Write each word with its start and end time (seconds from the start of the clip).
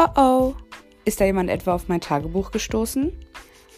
Oh 0.00 0.06
oh, 0.14 0.54
ist 1.04 1.20
da 1.20 1.24
jemand 1.24 1.50
etwa 1.50 1.74
auf 1.74 1.88
mein 1.88 2.00
Tagebuch 2.00 2.52
gestoßen? 2.52 3.12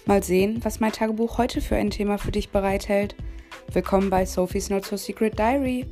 Mal 0.04 0.23
sehen, 0.23 0.62
was 0.62 0.78
mein 0.78 0.92
Tagebuch 0.92 1.39
heute 1.39 1.62
für 1.62 1.76
ein 1.76 1.89
Thema 1.89 2.18
für 2.18 2.31
dich 2.31 2.50
bereithält. 2.50 3.17
Willkommen 3.73 4.10
bei 4.10 4.26
Sophie's 4.26 4.68
Not 4.68 4.84
So 4.84 4.98
Secret 4.98 5.38
Diary. 5.38 5.86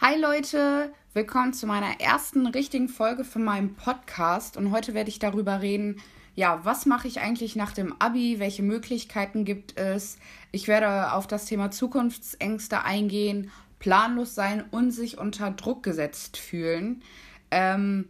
Hi 0.00 0.16
Leute, 0.16 0.92
willkommen 1.12 1.54
zu 1.54 1.66
meiner 1.66 2.00
ersten 2.00 2.46
richtigen 2.46 2.88
Folge 2.88 3.24
von 3.24 3.42
meinem 3.42 3.74
Podcast 3.74 4.56
und 4.56 4.70
heute 4.70 4.94
werde 4.94 5.10
ich 5.10 5.18
darüber 5.18 5.60
reden, 5.60 6.00
ja, 6.36 6.64
was 6.64 6.86
mache 6.86 7.08
ich 7.08 7.20
eigentlich 7.20 7.56
nach 7.56 7.72
dem 7.72 7.96
Abi? 7.98 8.38
Welche 8.38 8.62
Möglichkeiten 8.62 9.44
gibt 9.44 9.76
es? 9.76 10.18
Ich 10.52 10.68
werde 10.68 11.14
auf 11.14 11.26
das 11.26 11.46
Thema 11.46 11.72
Zukunftsängste 11.72 12.84
eingehen, 12.84 13.50
planlos 13.80 14.36
sein 14.36 14.62
und 14.70 14.92
sich 14.92 15.18
unter 15.18 15.50
Druck 15.50 15.82
gesetzt 15.82 16.36
fühlen. 16.36 17.02
Ähm, 17.50 18.08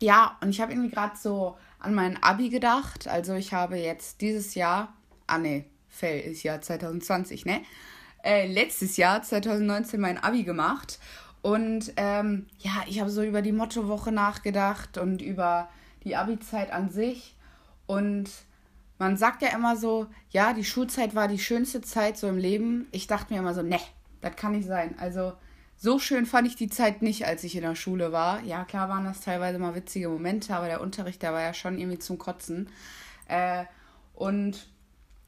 ja, 0.00 0.36
und 0.42 0.50
ich 0.50 0.60
habe 0.60 0.72
irgendwie 0.72 0.90
gerade 0.90 1.16
so 1.16 1.56
an 1.78 1.94
mein 1.94 2.22
Abi 2.22 2.50
gedacht. 2.50 3.08
Also 3.08 3.34
ich 3.34 3.54
habe 3.54 3.76
jetzt 3.76 4.20
dieses 4.20 4.54
Jahr, 4.54 4.92
ah 5.26 5.38
ne, 5.38 5.64
Fell 5.88 6.20
ist 6.20 6.42
ja 6.42 6.60
2020, 6.60 7.46
ne? 7.46 7.62
Äh, 8.22 8.46
letztes 8.46 8.96
Jahr, 8.96 9.22
2019, 9.22 10.00
mein 10.00 10.18
Abi 10.18 10.42
gemacht. 10.42 10.98
Und 11.40 11.92
ähm, 11.96 12.46
ja, 12.58 12.82
ich 12.88 13.00
habe 13.00 13.10
so 13.10 13.22
über 13.22 13.42
die 13.42 13.52
Mottowoche 13.52 14.12
nachgedacht 14.12 14.98
und 14.98 15.22
über 15.22 15.68
die 16.04 16.16
Abi-Zeit 16.16 16.72
an 16.72 16.90
sich. 16.90 17.36
Und 17.86 18.30
man 18.98 19.16
sagt 19.16 19.42
ja 19.42 19.48
immer 19.48 19.76
so, 19.76 20.06
ja, 20.30 20.52
die 20.52 20.64
Schulzeit 20.64 21.14
war 21.14 21.28
die 21.28 21.38
schönste 21.38 21.80
Zeit 21.80 22.18
so 22.18 22.28
im 22.28 22.38
Leben. 22.38 22.86
Ich 22.90 23.06
dachte 23.06 23.32
mir 23.32 23.40
immer 23.40 23.54
so, 23.54 23.62
ne, 23.62 23.80
das 24.20 24.36
kann 24.36 24.52
nicht 24.52 24.66
sein. 24.66 24.94
Also 24.98 25.32
so 25.76 25.98
schön 25.98 26.26
fand 26.26 26.48
ich 26.48 26.56
die 26.56 26.68
Zeit 26.68 27.02
nicht, 27.02 27.26
als 27.26 27.44
ich 27.44 27.54
in 27.54 27.62
der 27.62 27.76
Schule 27.76 28.10
war. 28.10 28.42
Ja, 28.42 28.64
klar 28.64 28.88
waren 28.88 29.04
das 29.04 29.20
teilweise 29.20 29.58
mal 29.58 29.74
witzige 29.74 30.08
Momente, 30.08 30.54
aber 30.54 30.66
der 30.66 30.80
Unterricht, 30.80 31.22
der 31.22 31.32
war 31.32 31.42
ja 31.42 31.54
schon 31.54 31.78
irgendwie 31.78 32.00
zum 32.00 32.18
Kotzen. 32.18 32.68
Äh, 33.28 33.64
und 34.14 34.68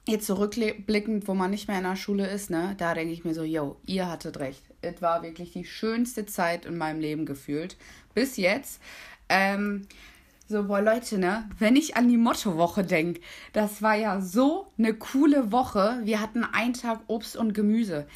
jetzt 0.08 0.26
zurückblickend, 0.26 1.28
wo 1.28 1.34
man 1.34 1.50
nicht 1.50 1.68
mehr 1.68 1.78
in 1.78 1.84
der 1.84 1.94
Schule 1.94 2.26
ist, 2.26 2.50
ne, 2.50 2.74
da 2.78 2.94
denke 2.94 3.12
ich 3.12 3.24
mir 3.24 3.34
so, 3.34 3.44
yo, 3.44 3.76
ihr 3.86 4.10
hattet 4.10 4.40
recht. 4.40 4.62
Es 4.82 5.00
war 5.00 5.22
wirklich 5.22 5.52
die 5.52 5.64
schönste 5.64 6.26
Zeit 6.26 6.64
in 6.64 6.76
meinem 6.76 7.00
Leben 7.00 7.26
gefühlt. 7.26 7.76
Bis 8.14 8.36
jetzt. 8.36 8.80
Ähm, 9.28 9.86
so, 10.48 10.64
boah, 10.64 10.80
Leute, 10.80 11.18
ne? 11.18 11.48
Wenn 11.60 11.76
ich 11.76 11.96
an 11.96 12.08
die 12.08 12.16
Mottowoche 12.16 12.82
denke, 12.82 13.20
das 13.52 13.82
war 13.82 13.94
ja 13.94 14.20
so 14.20 14.72
eine 14.78 14.94
coole 14.94 15.52
Woche. 15.52 16.00
Wir 16.02 16.20
hatten 16.20 16.42
einen 16.42 16.74
Tag 16.74 17.02
Obst 17.06 17.36
und 17.36 17.54
Gemüse. 17.54 18.08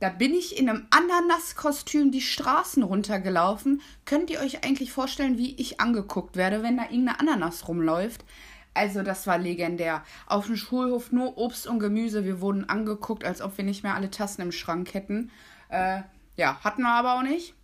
Da 0.00 0.08
bin 0.08 0.32
ich 0.32 0.58
in 0.58 0.70
einem 0.70 0.86
Ananas-Kostüm 0.88 2.10
die 2.10 2.22
Straßen 2.22 2.82
runtergelaufen. 2.82 3.82
Könnt 4.06 4.30
ihr 4.30 4.40
euch 4.40 4.64
eigentlich 4.64 4.92
vorstellen, 4.92 5.36
wie 5.36 5.54
ich 5.56 5.78
angeguckt 5.78 6.36
werde, 6.36 6.62
wenn 6.62 6.78
da 6.78 6.84
irgendeine 6.84 7.20
Ananas 7.20 7.68
rumläuft? 7.68 8.24
Also, 8.72 9.02
das 9.02 9.26
war 9.26 9.36
legendär. 9.36 10.02
Auf 10.26 10.46
dem 10.46 10.56
Schulhof 10.56 11.12
nur 11.12 11.36
Obst 11.36 11.66
und 11.66 11.80
Gemüse. 11.80 12.24
Wir 12.24 12.40
wurden 12.40 12.66
angeguckt, 12.66 13.24
als 13.24 13.42
ob 13.42 13.58
wir 13.58 13.64
nicht 13.64 13.82
mehr 13.82 13.94
alle 13.94 14.10
Tassen 14.10 14.40
im 14.40 14.52
Schrank 14.52 14.94
hätten. 14.94 15.30
Äh, 15.68 16.00
ja, 16.36 16.58
hatten 16.64 16.82
wir 16.82 16.88
aber 16.88 17.16
auch 17.18 17.22
nicht. 17.22 17.54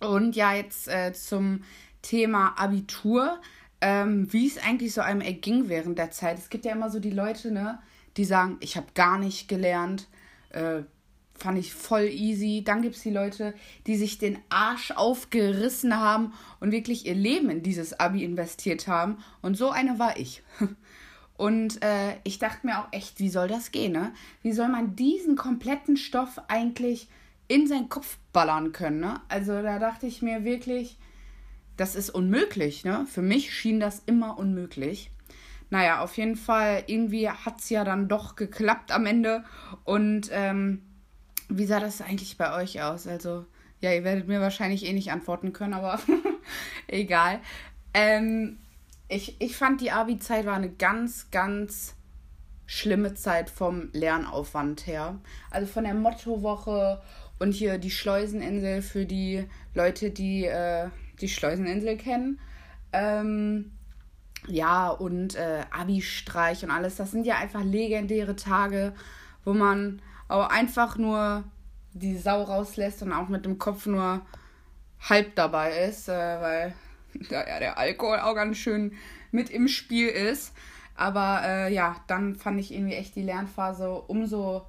Und 0.00 0.36
ja, 0.36 0.52
jetzt 0.52 0.88
äh, 0.88 1.14
zum 1.14 1.62
Thema 2.02 2.54
Abitur, 2.58 3.40
ähm, 3.80 4.30
wie 4.30 4.46
es 4.46 4.58
eigentlich 4.58 4.92
so 4.92 5.00
einem 5.00 5.22
erging 5.22 5.70
während 5.70 5.98
der 5.98 6.10
Zeit. 6.10 6.36
Es 6.36 6.50
gibt 6.50 6.66
ja 6.66 6.72
immer 6.72 6.90
so 6.90 7.00
die 7.00 7.10
Leute, 7.10 7.50
ne, 7.50 7.78
die 8.18 8.26
sagen, 8.26 8.58
ich 8.60 8.76
habe 8.76 8.88
gar 8.94 9.18
nicht 9.18 9.48
gelernt, 9.48 10.08
äh, 10.50 10.82
fand 11.34 11.58
ich 11.58 11.74
voll 11.74 12.08
easy. 12.08 12.62
Dann 12.64 12.82
gibt 12.82 12.96
es 12.96 13.02
die 13.02 13.10
Leute, 13.10 13.54
die 13.86 13.96
sich 13.96 14.18
den 14.18 14.38
Arsch 14.48 14.90
aufgerissen 14.92 15.98
haben 15.98 16.32
und 16.60 16.72
wirklich 16.72 17.06
ihr 17.06 17.14
Leben 17.14 17.50
in 17.50 17.62
dieses 17.62 17.98
Abi 17.98 18.24
investiert 18.24 18.86
haben. 18.86 19.18
Und 19.40 19.56
so 19.56 19.70
eine 19.70 19.98
war 19.98 20.16
ich. 20.16 20.42
Und 21.36 21.82
äh, 21.82 22.18
ich 22.22 22.38
dachte 22.38 22.66
mir 22.66 22.78
auch 22.78 22.88
echt, 22.92 23.18
wie 23.18 23.30
soll 23.30 23.48
das 23.48 23.72
gehen, 23.72 23.92
ne? 23.92 24.12
Wie 24.42 24.52
soll 24.52 24.68
man 24.68 24.94
diesen 24.94 25.34
kompletten 25.34 25.96
Stoff 25.96 26.40
eigentlich 26.46 27.08
in 27.48 27.66
seinen 27.66 27.88
Kopf 27.88 28.18
ballern 28.32 28.70
können, 28.70 29.00
ne? 29.00 29.20
Also 29.28 29.60
da 29.60 29.80
dachte 29.80 30.06
ich 30.06 30.22
mir 30.22 30.44
wirklich, 30.44 30.98
das 31.76 31.96
ist 31.96 32.10
unmöglich, 32.10 32.84
ne? 32.84 33.06
Für 33.10 33.22
mich 33.22 33.52
schien 33.52 33.80
das 33.80 34.02
immer 34.06 34.38
unmöglich. 34.38 35.10
Naja, 35.70 36.02
auf 36.02 36.16
jeden 36.16 36.36
Fall, 36.36 36.84
irgendwie 36.86 37.28
hat 37.28 37.60
es 37.60 37.70
ja 37.70 37.82
dann 37.82 38.06
doch 38.06 38.36
geklappt 38.36 38.92
am 38.92 39.06
Ende. 39.06 39.42
Und 39.84 40.28
ähm, 40.30 40.82
wie 41.58 41.66
sah 41.66 41.80
das 41.80 42.00
eigentlich 42.00 42.36
bei 42.38 42.60
euch 42.60 42.82
aus? 42.82 43.06
Also, 43.06 43.44
ja, 43.80 43.92
ihr 43.92 44.04
werdet 44.04 44.28
mir 44.28 44.40
wahrscheinlich 44.40 44.86
eh 44.86 44.92
nicht 44.92 45.12
antworten 45.12 45.52
können, 45.52 45.74
aber 45.74 46.00
egal. 46.86 47.40
Ähm, 47.94 48.58
ich, 49.08 49.40
ich 49.40 49.56
fand, 49.56 49.80
die 49.80 49.90
Abi-Zeit 49.90 50.46
war 50.46 50.54
eine 50.54 50.70
ganz, 50.70 51.30
ganz 51.30 51.94
schlimme 52.66 53.14
Zeit 53.14 53.50
vom 53.50 53.90
Lernaufwand 53.92 54.86
her. 54.86 55.18
Also 55.50 55.66
von 55.66 55.84
der 55.84 55.94
Mottowoche 55.94 57.02
und 57.38 57.52
hier 57.52 57.78
die 57.78 57.90
Schleuseninsel 57.90 58.82
für 58.82 59.04
die 59.04 59.44
Leute, 59.74 60.10
die 60.10 60.46
äh, 60.46 60.88
die 61.20 61.28
Schleuseninsel 61.28 61.96
kennen. 61.96 62.40
Ähm, 62.92 63.72
ja, 64.46 64.88
und 64.88 65.34
äh, 65.34 65.62
Abi-Streich 65.70 66.64
und 66.64 66.70
alles. 66.70 66.96
Das 66.96 67.10
sind 67.10 67.26
ja 67.26 67.36
einfach 67.36 67.62
legendäre 67.62 68.36
Tage, 68.36 68.94
wo 69.44 69.52
man 69.52 70.00
auch 70.32 70.48
einfach 70.48 70.96
nur 70.96 71.44
die 71.92 72.16
Sau 72.16 72.42
rauslässt 72.42 73.02
und 73.02 73.12
auch 73.12 73.28
mit 73.28 73.44
dem 73.44 73.58
Kopf 73.58 73.86
nur 73.86 74.22
halb 75.00 75.34
dabei 75.34 75.84
ist, 75.84 76.08
äh, 76.08 76.40
weil 76.40 76.74
da 77.28 77.46
ja 77.46 77.58
der 77.58 77.78
Alkohol 77.78 78.20
auch 78.20 78.34
ganz 78.34 78.56
schön 78.56 78.92
mit 79.30 79.50
im 79.50 79.68
Spiel 79.68 80.08
ist. 80.08 80.52
Aber 80.94 81.42
äh, 81.44 81.72
ja, 81.72 81.96
dann 82.06 82.36
fand 82.36 82.60
ich 82.60 82.72
irgendwie 82.72 82.94
echt 82.94 83.16
die 83.16 83.22
Lernphase 83.22 83.90
umso 83.90 84.66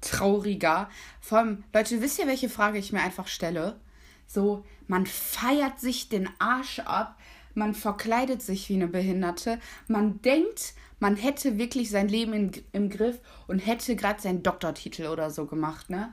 trauriger. 0.00 0.88
Vor 1.20 1.38
allem, 1.38 1.64
Leute, 1.72 2.00
wisst 2.00 2.18
ihr, 2.18 2.26
welche 2.26 2.48
Frage 2.48 2.78
ich 2.78 2.92
mir 2.92 3.02
einfach 3.02 3.28
stelle? 3.28 3.78
So, 4.26 4.64
man 4.86 5.06
feiert 5.06 5.80
sich 5.80 6.08
den 6.08 6.28
Arsch 6.38 6.80
ab, 6.80 7.16
man 7.54 7.74
verkleidet 7.74 8.42
sich 8.42 8.68
wie 8.68 8.74
eine 8.74 8.88
Behinderte, 8.88 9.58
man 9.88 10.20
denkt, 10.22 10.74
man 10.98 11.16
hätte 11.16 11.58
wirklich 11.58 11.90
sein 11.90 12.08
Leben 12.08 12.32
in, 12.32 12.52
im 12.72 12.90
Griff 12.90 13.20
und 13.46 13.58
hätte 13.58 13.96
gerade 13.96 14.20
seinen 14.20 14.42
Doktortitel 14.42 15.06
oder 15.06 15.30
so 15.30 15.46
gemacht, 15.46 15.90
ne? 15.90 16.12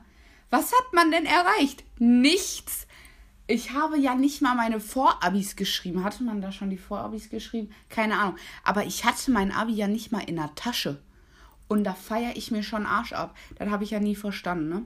Was 0.50 0.72
hat 0.72 0.92
man 0.94 1.10
denn 1.10 1.26
erreicht? 1.26 1.84
Nichts. 1.98 2.86
Ich 3.46 3.72
habe 3.72 3.98
ja 3.98 4.14
nicht 4.14 4.40
mal 4.40 4.54
meine 4.54 4.80
Vorabis 4.80 5.56
geschrieben. 5.56 6.04
Hatte 6.04 6.22
man 6.22 6.40
da 6.40 6.52
schon 6.52 6.70
die 6.70 6.78
Vorabis 6.78 7.28
geschrieben? 7.28 7.70
Keine 7.90 8.18
Ahnung. 8.18 8.36
Aber 8.64 8.84
ich 8.84 9.04
hatte 9.04 9.30
mein 9.30 9.52
Abi 9.52 9.72
ja 9.72 9.88
nicht 9.88 10.10
mal 10.10 10.24
in 10.24 10.36
der 10.36 10.54
Tasche. 10.54 11.02
Und 11.66 11.84
da 11.84 11.92
feiere 11.92 12.36
ich 12.36 12.50
mir 12.50 12.62
schon 12.62 12.86
Arsch 12.86 13.12
ab. 13.12 13.36
Das 13.56 13.68
habe 13.68 13.84
ich 13.84 13.90
ja 13.90 14.00
nie 14.00 14.16
verstanden, 14.16 14.68
ne? 14.68 14.84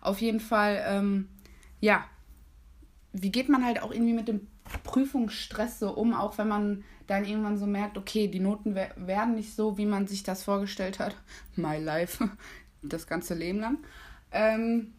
Auf 0.00 0.20
jeden 0.20 0.40
Fall, 0.40 0.84
ähm, 0.86 1.28
ja, 1.80 2.04
wie 3.22 3.30
geht 3.30 3.48
man 3.48 3.64
halt 3.64 3.82
auch 3.82 3.92
irgendwie 3.92 4.12
mit 4.12 4.28
dem 4.28 4.46
Prüfungsstress 4.84 5.78
so 5.78 5.90
um, 5.90 6.12
auch 6.14 6.38
wenn 6.38 6.48
man 6.48 6.84
dann 7.06 7.24
irgendwann 7.24 7.56
so 7.56 7.66
merkt, 7.66 7.96
okay, 7.96 8.28
die 8.28 8.40
Noten 8.40 8.74
werden 8.74 9.34
nicht 9.34 9.54
so, 9.54 9.78
wie 9.78 9.86
man 9.86 10.06
sich 10.06 10.22
das 10.22 10.42
vorgestellt 10.42 10.98
hat. 10.98 11.16
My 11.56 11.78
life. 11.78 12.28
Das 12.82 13.08
ganze 13.08 13.34
Leben 13.34 13.58
lang. 13.58 13.78
Ähm, 14.30 14.92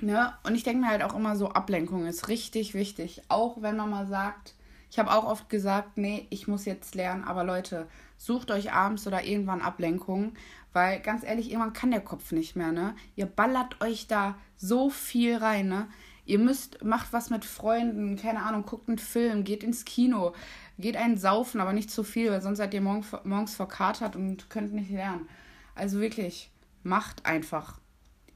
ne? 0.00 0.32
Und 0.42 0.56
ich 0.56 0.64
denke 0.64 0.80
mir 0.80 0.88
halt 0.88 1.04
auch 1.04 1.14
immer 1.14 1.36
so, 1.36 1.50
Ablenkung 1.50 2.06
ist 2.06 2.26
richtig 2.26 2.74
wichtig. 2.74 3.22
Auch 3.28 3.62
wenn 3.62 3.76
man 3.76 3.90
mal 3.90 4.08
sagt, 4.08 4.54
ich 4.90 4.98
habe 4.98 5.12
auch 5.12 5.24
oft 5.24 5.48
gesagt, 5.48 5.98
nee, 5.98 6.26
ich 6.30 6.48
muss 6.48 6.64
jetzt 6.64 6.96
lernen, 6.96 7.22
aber 7.22 7.44
Leute, 7.44 7.86
sucht 8.16 8.50
euch 8.50 8.72
abends 8.72 9.06
oder 9.06 9.24
irgendwann 9.24 9.60
Ablenkung, 9.60 10.32
weil 10.72 11.00
ganz 11.00 11.22
ehrlich, 11.22 11.50
irgendwann 11.50 11.74
kann 11.74 11.90
der 11.90 12.00
Kopf 12.00 12.32
nicht 12.32 12.56
mehr, 12.56 12.72
ne? 12.72 12.96
Ihr 13.14 13.26
ballert 13.26 13.80
euch 13.80 14.06
da 14.06 14.36
so 14.56 14.90
viel 14.90 15.36
rein, 15.36 15.68
ne? 15.68 15.86
Ihr 16.26 16.40
müsst, 16.40 16.84
macht 16.84 17.12
was 17.12 17.30
mit 17.30 17.44
Freunden, 17.44 18.16
keine 18.16 18.42
Ahnung, 18.42 18.64
guckt 18.66 18.88
einen 18.88 18.98
Film, 18.98 19.44
geht 19.44 19.62
ins 19.62 19.84
Kino, 19.84 20.34
geht 20.76 20.96
einen 20.96 21.16
saufen, 21.16 21.60
aber 21.60 21.72
nicht 21.72 21.90
zu 21.90 22.02
viel, 22.02 22.30
weil 22.30 22.42
sonst 22.42 22.58
seid 22.58 22.74
ihr 22.74 22.80
morgen, 22.80 23.04
morgens 23.24 23.54
verkatert 23.54 24.16
und 24.16 24.50
könnt 24.50 24.72
nicht 24.72 24.90
lernen. 24.90 25.28
Also 25.76 26.00
wirklich, 26.00 26.50
macht 26.82 27.24
einfach 27.26 27.78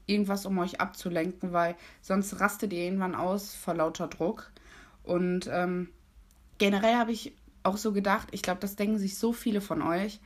irgendwas, 0.05 0.45
um 0.45 0.57
euch 0.59 0.79
abzulenken, 0.79 1.53
weil 1.53 1.75
sonst 2.01 2.39
rastet 2.39 2.73
ihr 2.73 2.83
irgendwann 2.83 3.15
aus 3.15 3.53
vor 3.53 3.73
lauter 3.73 4.07
Druck. 4.07 4.51
Und 5.03 5.49
ähm, 5.51 5.89
generell 6.57 6.95
habe 6.95 7.11
ich 7.11 7.35
auch 7.63 7.77
so 7.77 7.91
gedacht, 7.91 8.29
ich 8.31 8.41
glaube, 8.41 8.59
das 8.59 8.75
denken 8.75 8.97
sich 8.97 9.17
so 9.17 9.33
viele 9.33 9.61
von 9.61 9.81
euch. 9.81 10.19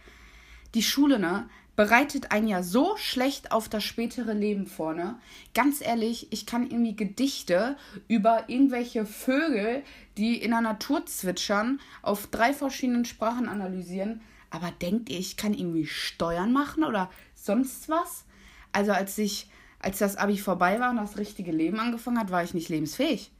Die 0.73 0.83
Schule, 0.83 1.19
ne, 1.19 1.49
bereitet 1.75 2.31
einen 2.31 2.47
ja 2.47 2.63
so 2.63 2.95
schlecht 2.97 3.51
auf 3.51 3.67
das 3.67 3.83
spätere 3.83 4.33
Leben 4.33 4.67
vor, 4.67 4.93
ne? 4.93 5.19
Ganz 5.53 5.81
ehrlich, 5.81 6.31
ich 6.31 6.45
kann 6.45 6.63
irgendwie 6.63 6.95
Gedichte 6.95 7.75
über 8.07 8.45
irgendwelche 8.47 9.05
Vögel, 9.05 9.83
die 10.17 10.41
in 10.41 10.51
der 10.51 10.61
Natur 10.61 11.05
zwitschern, 11.05 11.79
auf 12.01 12.27
drei 12.27 12.53
verschiedenen 12.53 13.05
Sprachen 13.05 13.49
analysieren. 13.49 14.21
Aber 14.49 14.71
denkt 14.71 15.09
ihr, 15.09 15.19
ich 15.19 15.35
kann 15.35 15.53
irgendwie 15.53 15.85
Steuern 15.85 16.53
machen 16.53 16.83
oder 16.83 17.09
sonst 17.33 17.89
was? 17.89 18.25
Also 18.71 18.93
als 18.93 19.17
ich, 19.17 19.49
als 19.79 19.99
das 19.99 20.15
Abi 20.15 20.37
vorbei 20.37 20.79
war 20.79 20.91
und 20.91 20.97
das 20.97 21.17
richtige 21.17 21.51
Leben 21.51 21.79
angefangen 21.79 22.19
hat, 22.19 22.31
war 22.31 22.43
ich 22.43 22.53
nicht 22.53 22.69
lebensfähig. 22.69 23.31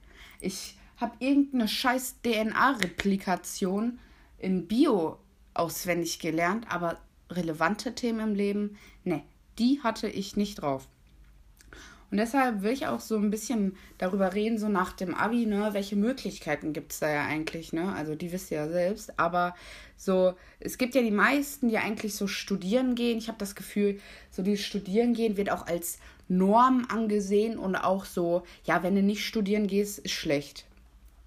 Ich 0.41 0.77
habe 0.97 1.15
irgendeine 1.19 1.67
scheiß 1.67 2.17
DNA-Replikation 2.23 3.99
in 4.37 4.67
Bio 4.67 5.19
auswendig 5.53 6.19
gelernt, 6.19 6.65
aber 6.69 6.99
relevante 7.35 7.95
Themen 7.95 8.19
im 8.19 8.35
Leben, 8.35 8.77
ne, 9.03 9.23
die 9.59 9.81
hatte 9.83 10.07
ich 10.07 10.35
nicht 10.35 10.61
drauf. 10.61 10.87
Und 12.11 12.19
deshalb 12.19 12.61
will 12.61 12.71
ich 12.71 12.87
auch 12.87 12.99
so 12.99 13.17
ein 13.17 13.31
bisschen 13.31 13.75
darüber 13.97 14.33
reden, 14.33 14.57
so 14.57 14.69
nach 14.69 14.93
dem 14.93 15.15
Abi, 15.15 15.45
ne, 15.45 15.69
welche 15.73 15.95
Möglichkeiten 15.95 16.71
gibt 16.71 16.93
es 16.93 16.99
da 16.99 17.09
ja 17.09 17.25
eigentlich, 17.25 17.73
ne? 17.73 17.93
Also 17.93 18.15
die 18.15 18.31
wisst 18.31 18.51
ihr 18.51 18.57
ja 18.59 18.69
selbst. 18.69 19.19
Aber 19.19 19.55
so, 19.97 20.35
es 20.59 20.77
gibt 20.77 20.93
ja 20.95 21.01
die 21.01 21.11
meisten, 21.11 21.67
die 21.67 21.77
eigentlich 21.77 22.15
so 22.15 22.27
studieren 22.27 22.95
gehen. 22.95 23.17
Ich 23.17 23.27
habe 23.27 23.39
das 23.39 23.55
Gefühl, 23.55 23.99
so 24.29 24.43
die 24.43 24.57
studieren 24.57 25.13
gehen 25.13 25.35
wird 25.35 25.51
auch 25.51 25.65
als 25.65 25.97
Norm 26.27 26.85
angesehen 26.89 27.57
und 27.57 27.75
auch 27.75 28.05
so, 28.05 28.43
ja, 28.63 28.83
wenn 28.83 28.95
du 28.95 29.01
nicht 29.01 29.25
studieren 29.25 29.67
gehst, 29.67 29.99
ist 29.99 30.13
schlecht. 30.13 30.65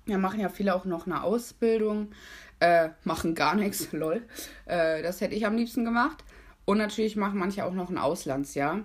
Ja, 0.06 0.16
machen 0.16 0.40
ja 0.40 0.48
viele 0.48 0.74
auch 0.74 0.84
noch 0.86 1.06
eine 1.06 1.22
Ausbildung, 1.22 2.08
äh, 2.60 2.90
machen 3.04 3.34
gar 3.34 3.54
nichts, 3.54 3.92
lol. 3.92 4.22
Äh, 4.66 5.02
das 5.02 5.20
hätte 5.20 5.34
ich 5.34 5.46
am 5.46 5.56
liebsten 5.56 5.84
gemacht. 5.84 6.24
Und 6.64 6.78
natürlich 6.78 7.16
machen 7.16 7.38
manche 7.38 7.64
auch 7.64 7.72
noch 7.72 7.88
ein 7.88 7.98
Auslandsjahr. 7.98 8.84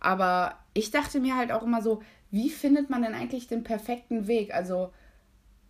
Aber 0.00 0.58
ich 0.74 0.90
dachte 0.90 1.20
mir 1.20 1.36
halt 1.36 1.52
auch 1.52 1.62
immer 1.62 1.80
so, 1.80 2.02
wie 2.30 2.50
findet 2.50 2.90
man 2.90 3.02
denn 3.02 3.14
eigentlich 3.14 3.46
den 3.46 3.62
perfekten 3.62 4.26
Weg? 4.26 4.54
Also, 4.54 4.92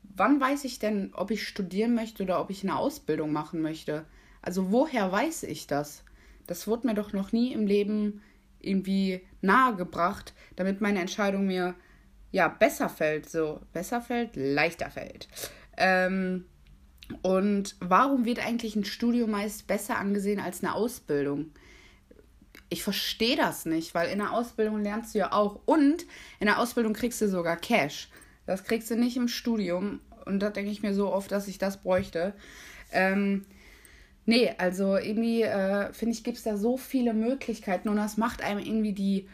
wann 0.02 0.40
weiß 0.40 0.64
ich 0.64 0.78
denn, 0.78 1.12
ob 1.14 1.30
ich 1.30 1.46
studieren 1.46 1.94
möchte 1.94 2.22
oder 2.22 2.40
ob 2.40 2.50
ich 2.50 2.62
eine 2.62 2.76
Ausbildung 2.76 3.32
machen 3.32 3.60
möchte? 3.60 4.06
Also, 4.40 4.72
woher 4.72 5.12
weiß 5.12 5.44
ich 5.44 5.66
das? 5.66 6.04
Das 6.46 6.66
wurde 6.66 6.86
mir 6.86 6.94
doch 6.94 7.12
noch 7.12 7.32
nie 7.32 7.52
im 7.52 7.66
Leben 7.66 8.22
irgendwie 8.60 9.20
nahegebracht, 9.40 10.34
damit 10.56 10.80
meine 10.80 11.00
Entscheidung 11.00 11.46
mir 11.46 11.74
ja 12.30 12.48
besser 12.48 12.88
fällt. 12.88 13.28
So, 13.28 13.60
besser 13.72 14.00
fällt, 14.00 14.34
leichter 14.34 14.90
fällt. 14.90 15.28
Ähm, 15.76 16.46
und 17.22 17.76
warum 17.80 18.24
wird 18.24 18.44
eigentlich 18.44 18.76
ein 18.76 18.84
Studium 18.84 19.30
meist 19.32 19.66
besser 19.66 19.98
angesehen 19.98 20.40
als 20.40 20.62
eine 20.62 20.74
Ausbildung? 20.74 21.52
ich 22.72 22.82
verstehe 22.82 23.36
das 23.36 23.66
nicht, 23.66 23.94
weil 23.94 24.08
in 24.10 24.18
der 24.18 24.32
Ausbildung 24.32 24.82
lernst 24.82 25.14
du 25.14 25.18
ja 25.18 25.32
auch 25.32 25.60
und 25.66 26.06
in 26.40 26.46
der 26.46 26.58
Ausbildung 26.58 26.94
kriegst 26.94 27.20
du 27.20 27.28
sogar 27.28 27.56
Cash. 27.56 28.08
Das 28.46 28.64
kriegst 28.64 28.90
du 28.90 28.96
nicht 28.96 29.16
im 29.16 29.28
Studium 29.28 30.00
und 30.24 30.40
da 30.40 30.48
denke 30.48 30.70
ich 30.70 30.82
mir 30.82 30.94
so 30.94 31.12
oft, 31.12 31.30
dass 31.30 31.48
ich 31.48 31.58
das 31.58 31.82
bräuchte. 31.82 32.32
Ähm, 32.90 33.44
nee, 34.24 34.52
also 34.56 34.96
irgendwie 34.96 35.42
äh, 35.42 35.92
finde 35.92 36.14
ich, 36.14 36.24
gibt 36.24 36.38
es 36.38 36.44
da 36.44 36.56
so 36.56 36.78
viele 36.78 37.12
Möglichkeiten 37.12 37.90
und 37.90 37.96
das 37.96 38.16
macht 38.16 38.42
einem 38.42 38.60
irgendwie 38.60 38.94
die, 38.94 39.28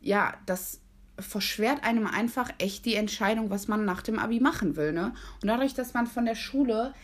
ja, 0.00 0.34
das 0.46 0.80
verschwert 1.22 1.84
einem 1.84 2.06
einfach 2.06 2.50
echt 2.58 2.84
die 2.84 2.94
Entscheidung, 2.94 3.50
was 3.50 3.68
man 3.68 3.84
nach 3.84 4.02
dem 4.02 4.18
Abi 4.18 4.40
machen 4.40 4.76
will, 4.76 4.92
ne? 4.92 5.12
Und 5.42 5.48
dadurch, 5.48 5.74
dass 5.74 5.94
man 5.94 6.06
von 6.06 6.24
der 6.24 6.34
Schule 6.34 6.94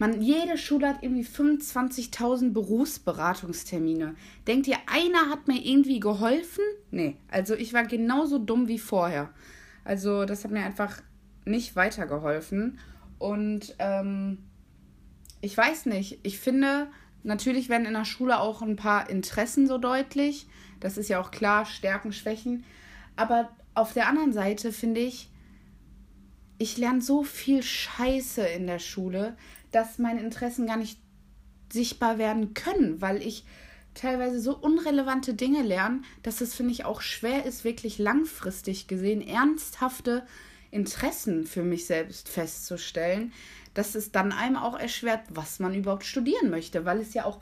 man, 0.00 0.22
jede 0.22 0.56
Schule 0.56 0.88
hat 0.88 1.02
irgendwie 1.02 1.26
25.000 1.26 2.54
Berufsberatungstermine. 2.54 4.14
Denkt 4.46 4.66
ihr, 4.66 4.78
einer 4.86 5.28
hat 5.28 5.46
mir 5.46 5.62
irgendwie 5.62 6.00
geholfen? 6.00 6.64
Nee, 6.90 7.18
also 7.30 7.54
ich 7.54 7.74
war 7.74 7.84
genauso 7.84 8.38
dumm 8.38 8.66
wie 8.66 8.78
vorher. 8.78 9.28
Also 9.84 10.24
das 10.24 10.42
hat 10.42 10.52
mir 10.52 10.64
einfach 10.64 11.02
nicht 11.44 11.76
weitergeholfen. 11.76 12.78
Und 13.18 13.76
ähm, 13.78 14.38
ich 15.42 15.54
weiß 15.54 15.84
nicht, 15.84 16.18
ich 16.22 16.38
finde, 16.38 16.86
natürlich 17.22 17.68
werden 17.68 17.86
in 17.86 17.92
der 17.92 18.06
Schule 18.06 18.40
auch 18.40 18.62
ein 18.62 18.76
paar 18.76 19.10
Interessen 19.10 19.66
so 19.66 19.76
deutlich. 19.76 20.46
Das 20.80 20.96
ist 20.96 21.10
ja 21.10 21.20
auch 21.20 21.30
klar, 21.30 21.66
Stärken, 21.66 22.14
Schwächen. 22.14 22.64
Aber 23.16 23.50
auf 23.80 23.92
der 23.92 24.08
anderen 24.08 24.32
Seite 24.32 24.72
finde 24.72 25.00
ich, 25.00 25.30
ich 26.58 26.76
lerne 26.76 27.00
so 27.00 27.22
viel 27.22 27.62
Scheiße 27.62 28.42
in 28.42 28.66
der 28.66 28.78
Schule, 28.78 29.36
dass 29.72 29.98
meine 29.98 30.20
Interessen 30.20 30.66
gar 30.66 30.76
nicht 30.76 30.98
sichtbar 31.72 32.18
werden 32.18 32.52
können, 32.54 33.00
weil 33.00 33.22
ich 33.22 33.44
teilweise 33.94 34.40
so 34.40 34.56
unrelevante 34.56 35.34
Dinge 35.34 35.62
lerne, 35.62 36.02
dass 36.22 36.40
es, 36.40 36.54
finde 36.54 36.72
ich, 36.72 36.84
auch 36.84 37.00
schwer 37.00 37.46
ist, 37.46 37.64
wirklich 37.64 37.98
langfristig 37.98 38.86
gesehen 38.86 39.26
ernsthafte 39.26 40.26
Interessen 40.70 41.46
für 41.46 41.62
mich 41.62 41.86
selbst 41.86 42.28
festzustellen, 42.28 43.32
dass 43.74 43.94
es 43.94 44.12
dann 44.12 44.32
einem 44.32 44.56
auch 44.56 44.78
erschwert, 44.78 45.22
was 45.30 45.58
man 45.58 45.74
überhaupt 45.74 46.04
studieren 46.04 46.50
möchte, 46.50 46.84
weil 46.84 47.00
es 47.00 47.14
ja 47.14 47.24
auch 47.24 47.40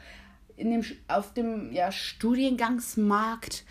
in 0.57 0.71
dem, 0.71 0.85
auf 1.09 1.35
dem 1.35 1.73
ja, 1.73 1.93
Studiengangsmarkt 1.93 3.65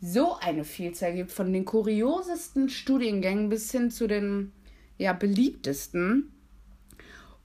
so 0.00 0.36
eine 0.36 0.64
Vielzahl 0.64 1.14
gibt, 1.14 1.32
von 1.32 1.52
den 1.52 1.64
kuriosesten 1.64 2.68
Studiengängen 2.68 3.48
bis 3.48 3.70
hin 3.70 3.90
zu 3.90 4.06
den 4.06 4.52
ja, 4.96 5.12
beliebtesten. 5.12 6.32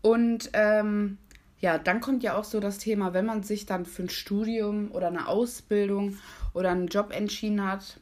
Und 0.01 0.49
ähm, 0.53 1.17
ja, 1.59 1.77
dann 1.77 1.99
kommt 1.99 2.23
ja 2.23 2.37
auch 2.37 2.43
so 2.43 2.59
das 2.59 2.77
Thema, 2.77 3.13
wenn 3.13 3.25
man 3.25 3.43
sich 3.43 3.65
dann 3.65 3.85
für 3.85 4.03
ein 4.03 4.09
Studium 4.09 4.91
oder 4.91 5.07
eine 5.07 5.27
Ausbildung 5.27 6.17
oder 6.53 6.71
einen 6.71 6.87
Job 6.87 7.11
entschieden 7.11 7.67
hat. 7.67 7.99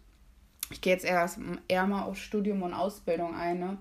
Ich 0.69 0.81
gehe 0.81 0.94
jetzt 0.94 1.06
erst 1.06 1.39
eher 1.67 1.88
mal 1.88 2.03
auf 2.03 2.17
Studium 2.17 2.61
und 2.63 2.73
Ausbildung 2.73 3.35
ein, 3.35 3.59
ne? 3.59 3.77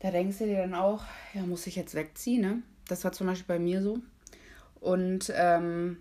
Da 0.00 0.10
denkst 0.10 0.38
du 0.38 0.44
dir 0.44 0.58
dann 0.58 0.74
auch, 0.74 1.04
ja, 1.32 1.42
muss 1.42 1.66
ich 1.66 1.76
jetzt 1.76 1.94
wegziehen, 1.94 2.42
ne? 2.42 2.62
Das 2.88 3.04
war 3.04 3.12
zum 3.12 3.26
Beispiel 3.26 3.56
bei 3.56 3.58
mir 3.58 3.82
so. 3.82 3.98
Und 4.80 5.32
ähm, 5.34 5.98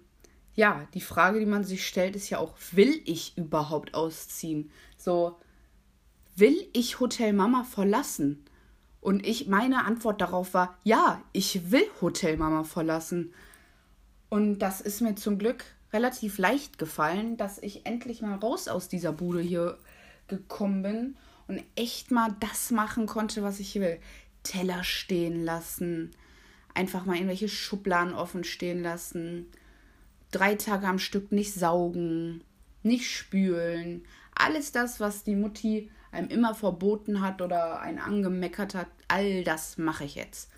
ja, 0.56 0.88
die 0.94 1.02
Frage, 1.02 1.40
die 1.40 1.46
man 1.46 1.63
sich 1.63 1.86
stellt, 1.86 2.16
ist 2.16 2.30
ja 2.30 2.40
auch, 2.40 2.56
will 2.72 3.02
ich 3.06 3.38
überhaupt 3.38 3.94
ausziehen? 3.94 4.72
So, 4.98 5.38
will 6.36 6.68
ich 6.74 7.00
Hotel 7.00 7.34
Mama 7.34 7.63
verlassen? 7.63 8.44
Und 9.02 9.25
ich, 9.25 9.48
meine 9.48 9.86
Antwort 9.86 10.22
darauf 10.22 10.54
war, 10.54 10.78
ja, 10.84 11.22
ich 11.34 11.72
will 11.72 11.86
Hotel 12.02 12.38
Mama 12.38 12.63
verlassen. 12.63 13.34
Und 14.30 14.60
das 14.60 14.81
ist 14.81 15.02
mir 15.02 15.16
zum 15.16 15.38
Glück 15.38 15.63
relativ 15.94 16.38
leicht 16.38 16.78
gefallen, 16.78 17.38
dass 17.38 17.60
ich 17.60 17.86
endlich 17.86 18.22
mal 18.22 18.36
raus 18.36 18.68
aus 18.68 18.88
dieser 18.88 19.12
Bude 19.12 19.42
hier 19.42 19.78
gekommen 20.28 20.81
bin 20.81 21.18
und 21.48 21.63
echt 21.75 22.12
mal 22.12 22.36
das 22.40 22.72
machen 22.72 23.06
konnte, 23.06 23.44
was 23.44 23.60
ich 23.60 23.75
will. 23.75 24.00
Teller 24.44 24.84
stehen 24.84 25.44
lassen, 25.44 26.12
einfach 26.74 27.06
mal 27.06 27.16
irgendwelche 27.16 27.50
Schubladen 27.50 28.13
offen 28.13 28.44
stehen 28.44 28.81
lassen, 28.81 29.48
drei 30.31 30.56
Tage 30.56 30.88
am 30.88 31.00
Stück 31.00 31.31
nicht 31.31 31.54
saugen, 31.54 32.44
nicht 32.83 33.10
spülen. 33.10 34.06
Alles 34.36 34.72
das, 34.72 35.00
was 35.00 35.24
die 35.24 35.36
Mutti 35.36 35.89
einem 36.12 36.30
immer 36.30 36.56
verboten 36.56 37.21
hat 37.21 37.42
oder 37.42 37.81
einen 37.81 38.00
angemeckert 38.00 38.73
hat, 38.76 38.88
all 39.07 39.44
das 39.44 39.78
mache 39.78 40.06
ich 40.06 40.16
jetzt. 40.16 40.50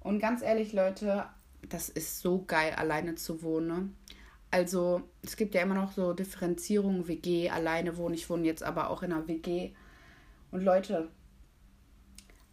Und 0.00 0.20
ganz 0.20 0.42
ehrlich, 0.42 0.72
Leute, 0.72 1.26
das 1.68 1.88
ist 1.88 2.20
so 2.20 2.44
geil, 2.46 2.72
alleine 2.74 3.16
zu 3.16 3.42
wohnen. 3.42 3.96
Also, 4.50 5.02
es 5.22 5.36
gibt 5.36 5.54
ja 5.54 5.60
immer 5.60 5.74
noch 5.74 5.92
so 5.92 6.14
Differenzierungen, 6.14 7.06
WG, 7.06 7.50
alleine 7.50 7.96
wohnen. 7.96 8.14
Ich 8.14 8.30
wohne 8.30 8.46
jetzt 8.46 8.62
aber 8.62 8.88
auch 8.88 9.02
in 9.02 9.12
einer 9.12 9.28
WG. 9.28 9.72
Und 10.50 10.62
Leute, 10.62 11.10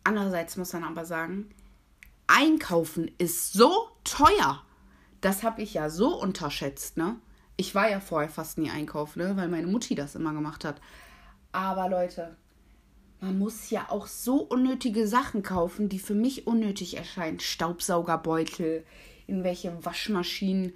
andererseits 0.04 0.58
muss 0.58 0.74
man 0.74 0.84
aber 0.84 1.06
sagen, 1.06 1.50
einkaufen 2.28 3.12
ist 3.18 3.54
so 3.54 3.72
teuer. 4.04 4.65
Das 5.22 5.44
habe 5.44 5.62
ich 5.62 5.74
ja 5.74 5.90
so 5.90 6.20
unterschätzt, 6.20 6.98
ne? 6.98 7.16
Ich 7.58 7.74
war 7.74 7.90
ja 7.90 8.00
vorher 8.00 8.30
fast 8.30 8.58
nie 8.58 8.70
einkaufen, 8.70 9.20
ne? 9.20 9.38
Weil 9.38 9.48
meine 9.48 9.68
Mutti 9.68 9.96
das 9.96 10.16
immer 10.16 10.34
gemacht 10.34 10.66
hat. 10.66 10.82
Aber 11.52 11.90
Leute, 11.90 12.36
man 13.22 13.40
muss 13.40 13.70
ja 13.70 13.88
auch 13.90 14.08
so 14.08 14.42
unnötige 14.42 15.08
Sachen 15.08 15.42
kaufen, 15.42 15.90
die 15.90 16.00
für 16.00 16.16
mich 16.16 16.48
unnötig 16.48 16.98
erscheinen. 16.98 17.40
Staubsaugerbeutel, 17.40 18.86
irgendwelche 19.26 19.84
Waschmaschinen, 19.84 20.74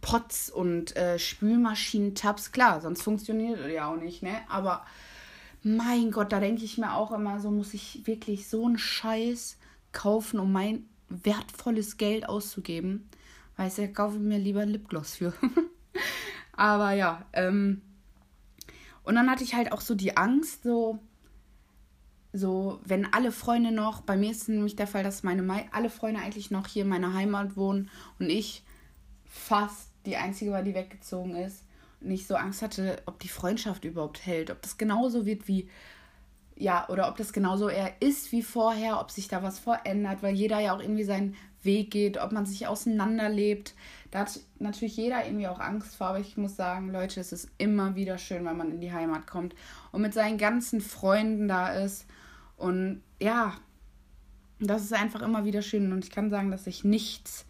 Pots 0.00 0.50
und 0.50 0.96
äh, 0.96 1.18
Spülmaschinen-Tabs. 1.18 2.52
Klar, 2.52 2.80
sonst 2.80 3.02
funktioniert 3.02 3.60
das 3.60 3.70
ja 3.70 3.90
auch 3.90 3.96
nicht, 3.96 4.22
ne? 4.22 4.36
Aber 4.48 4.84
mein 5.62 6.10
Gott, 6.10 6.32
da 6.32 6.40
denke 6.40 6.64
ich 6.64 6.76
mir 6.76 6.94
auch 6.94 7.10
immer, 7.12 7.40
so 7.40 7.50
muss 7.50 7.72
ich 7.72 8.06
wirklich 8.06 8.48
so 8.48 8.66
einen 8.66 8.76
Scheiß 8.76 9.56
kaufen, 9.92 10.38
um 10.38 10.52
mein 10.52 10.84
wertvolles 11.08 11.96
Geld 11.96 12.28
auszugeben. 12.28 13.08
Weißt 13.56 13.78
du, 13.78 13.88
kaufe 13.92 14.16
ich 14.16 14.22
mir 14.22 14.38
lieber 14.38 14.60
ein 14.60 14.68
Lipgloss 14.68 15.16
für. 15.16 15.32
Aber 16.52 16.92
ja, 16.92 17.24
ähm, 17.32 17.82
und 19.04 19.14
dann 19.14 19.30
hatte 19.30 19.44
ich 19.44 19.54
halt 19.54 19.72
auch 19.72 19.80
so 19.80 19.94
die 19.94 20.16
Angst, 20.16 20.62
so, 20.62 20.98
so, 22.32 22.80
wenn 22.84 23.12
alle 23.12 23.32
Freunde 23.32 23.70
noch, 23.70 24.00
bei 24.00 24.16
mir 24.16 24.30
ist 24.30 24.48
nämlich 24.48 24.76
der 24.76 24.86
Fall, 24.86 25.04
dass 25.04 25.22
meine 25.22 25.66
alle 25.72 25.90
Freunde 25.90 26.20
eigentlich 26.20 26.50
noch 26.50 26.66
hier 26.66 26.82
in 26.82 26.88
meiner 26.88 27.12
Heimat 27.12 27.56
wohnen 27.56 27.90
und 28.18 28.30
ich 28.30 28.64
fast 29.24 29.90
die 30.06 30.16
einzige 30.16 30.52
war, 30.52 30.62
die 30.62 30.74
weggezogen 30.74 31.36
ist. 31.36 31.64
Und 32.00 32.10
ich 32.10 32.26
so 32.26 32.34
Angst 32.34 32.62
hatte, 32.62 33.02
ob 33.06 33.18
die 33.20 33.28
Freundschaft 33.28 33.84
überhaupt 33.84 34.26
hält, 34.26 34.50
ob 34.50 34.60
das 34.62 34.76
genauso 34.76 35.26
wird 35.26 35.48
wie, 35.48 35.68
ja, 36.56 36.88
oder 36.88 37.08
ob 37.08 37.16
das 37.16 37.32
genauso 37.32 37.68
eher 37.68 37.92
ist 38.00 38.30
wie 38.32 38.42
vorher, 38.42 39.00
ob 39.00 39.10
sich 39.10 39.28
da 39.28 39.42
was 39.42 39.58
verändert, 39.58 40.22
weil 40.22 40.34
jeder 40.34 40.60
ja 40.60 40.74
auch 40.74 40.80
irgendwie 40.80 41.04
seinen 41.04 41.34
Weg 41.62 41.90
geht, 41.90 42.18
ob 42.18 42.32
man 42.32 42.46
sich 42.46 42.66
auseinanderlebt. 42.66 43.74
Da 44.10 44.20
hat 44.20 44.40
natürlich 44.58 44.96
jeder 44.96 45.24
irgendwie 45.24 45.48
auch 45.48 45.58
Angst 45.58 45.96
vor, 45.96 46.08
aber 46.08 46.20
ich 46.20 46.36
muss 46.36 46.56
sagen, 46.56 46.90
Leute, 46.90 47.20
es 47.20 47.32
ist 47.32 47.48
immer 47.58 47.96
wieder 47.96 48.18
schön, 48.18 48.44
wenn 48.44 48.56
man 48.56 48.70
in 48.70 48.80
die 48.80 48.92
Heimat 48.92 49.26
kommt 49.26 49.54
und 49.90 50.02
mit 50.02 50.14
seinen 50.14 50.38
ganzen 50.38 50.80
Freunden 50.80 51.48
da 51.48 51.72
ist. 51.72 52.06
Und 52.56 53.02
ja, 53.20 53.54
das 54.60 54.82
ist 54.82 54.92
einfach 54.92 55.22
immer 55.22 55.44
wieder 55.44 55.62
schön. 55.62 55.92
Und 55.92 56.04
ich 56.04 56.10
kann 56.10 56.30
sagen, 56.30 56.50
dass 56.50 56.64
sich 56.64 56.84
nichts 56.84 57.46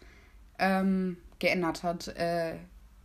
ähm, 0.57 1.17
geändert 1.37 1.83
hat 1.83 2.07
äh, 2.07 2.55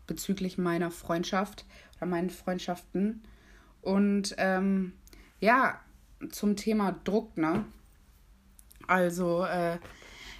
bezüglich 0.07 0.57
meiner 0.57 0.90
Freundschaft 0.90 1.66
oder 1.97 2.07
meinen 2.07 2.30
Freundschaften. 2.30 3.23
Und 3.83 4.35
ähm, 4.38 4.95
ja, 5.40 5.80
zum 6.31 6.57
Thema 6.57 6.93
Druck, 7.05 7.37
ne? 7.37 7.65
Also, 8.87 9.45
äh, 9.45 9.79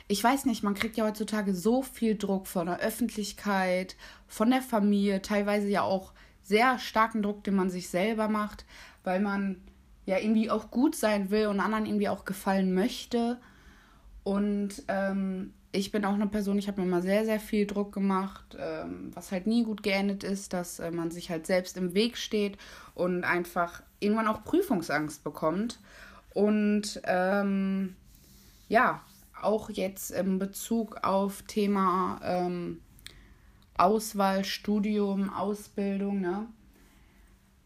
ich 0.09 0.23
weiß 0.23 0.45
nicht, 0.47 0.63
man 0.63 0.75
kriegt 0.75 0.97
ja 0.97 1.07
heutzutage 1.07 1.55
so 1.55 1.83
viel 1.83 2.17
Druck 2.17 2.49
von 2.49 2.67
der 2.67 2.81
Öffentlichkeit, 2.81 3.97
von 4.27 4.51
der 4.51 4.63
Familie, 4.63 5.23
teilweise 5.23 5.69
ja 5.69 5.83
auch 5.83 6.13
sehr 6.43 6.79
starken 6.79 7.23
Druck, 7.23 7.45
den 7.45 7.55
man 7.55 7.71
sich 7.71 7.89
selber 7.89 8.29
macht, 8.29 8.65
weil 9.05 9.21
man 9.21 9.61
ja 10.07 10.19
irgendwie 10.19 10.51
auch 10.51 10.71
gut 10.71 10.97
sein 10.97 11.31
will 11.31 11.47
und 11.47 11.61
anderen 11.61 11.87
irgendwie 11.87 12.09
auch 12.09 12.25
gefallen 12.25 12.75
möchte. 12.75 13.41
Und 14.25 14.83
ähm, 14.89 15.53
ich 15.73 15.93
bin 15.93 16.05
auch 16.05 16.15
eine 16.15 16.27
Person, 16.27 16.59
ich 16.59 16.69
habe 16.69 16.81
mir 16.81 16.87
mal 16.87 17.03
sehr, 17.03 17.25
sehr 17.25 17.39
viel 17.39 17.67
Druck 17.67 17.93
gemacht, 17.93 18.57
ähm, 18.59 19.11
was 19.15 19.31
halt 19.31 19.47
nie 19.47 19.65
gut 19.65 19.83
geendet 19.83 20.25
ist, 20.25 20.53
dass 20.53 20.81
äh, 20.81 20.91
man 20.91 21.11
sich 21.11 21.31
halt 21.31 21.47
selbst 21.47 21.77
im 21.77 21.95
Weg 21.95 22.17
steht 22.17 22.59
und 22.95 23.25
einfach 23.25 23.83
irgendwann 24.00 24.27
auch 24.27 24.43
Prüfungsangst 24.43 25.23
bekommt. 25.23 25.79
Und 26.35 27.00
ähm, 27.05 27.95
ja, 28.69 29.03
auch 29.41 29.71
jetzt 29.71 30.11
in 30.11 30.39
Bezug 30.39 30.99
auf 31.03 31.43
Thema 31.43 32.21
ähm, 32.23 32.81
Auswahl, 33.77 34.45
Studium, 34.45 35.33
Ausbildung, 35.33 36.21
ne? 36.21 36.47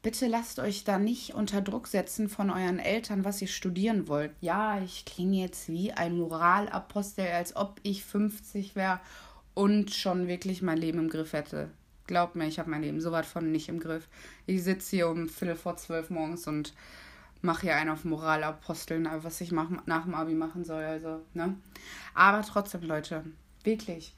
Bitte 0.04 0.26
lasst 0.26 0.58
euch 0.58 0.84
da 0.84 0.98
nicht 0.98 1.32
unter 1.32 1.62
Druck 1.62 1.86
setzen 1.86 2.28
von 2.28 2.50
euren 2.50 2.78
Eltern, 2.78 3.24
was 3.24 3.40
ihr 3.40 3.48
studieren 3.48 4.06
wollt. 4.06 4.32
Ja, 4.42 4.78
ich 4.82 5.06
klinge 5.06 5.40
jetzt 5.40 5.70
wie 5.70 5.92
ein 5.92 6.18
Moralapostel, 6.18 7.26
als 7.28 7.56
ob 7.56 7.80
ich 7.82 8.04
50 8.04 8.76
wäre 8.76 9.00
und 9.54 9.94
schon 9.94 10.28
wirklich 10.28 10.60
mein 10.60 10.76
Leben 10.76 10.98
im 10.98 11.08
Griff 11.08 11.32
hätte. 11.32 11.70
Glaubt 12.06 12.36
mir, 12.36 12.46
ich 12.46 12.58
habe 12.58 12.68
mein 12.68 12.82
Leben 12.82 13.00
so 13.00 13.12
weit 13.12 13.24
von 13.24 13.50
nicht 13.50 13.70
im 13.70 13.80
Griff. 13.80 14.06
Ich 14.44 14.62
sitze 14.62 14.94
hier 14.94 15.08
um 15.08 15.30
Viertel 15.30 15.56
vor 15.56 15.78
zwölf 15.78 16.10
morgens 16.10 16.46
und 16.46 16.74
mache 17.40 17.62
hier 17.62 17.76
einen 17.76 17.88
auf 17.88 18.04
Moralaposteln, 18.04 19.08
was 19.22 19.40
ich 19.40 19.52
mach, 19.52 19.70
nach 19.86 20.04
dem 20.04 20.14
Abi 20.14 20.34
machen 20.34 20.66
soll. 20.66 20.84
Also, 20.84 21.22
ne? 21.32 21.56
Aber 22.12 22.42
trotzdem, 22.42 22.82
Leute, 22.82 23.24
wirklich. 23.62 24.12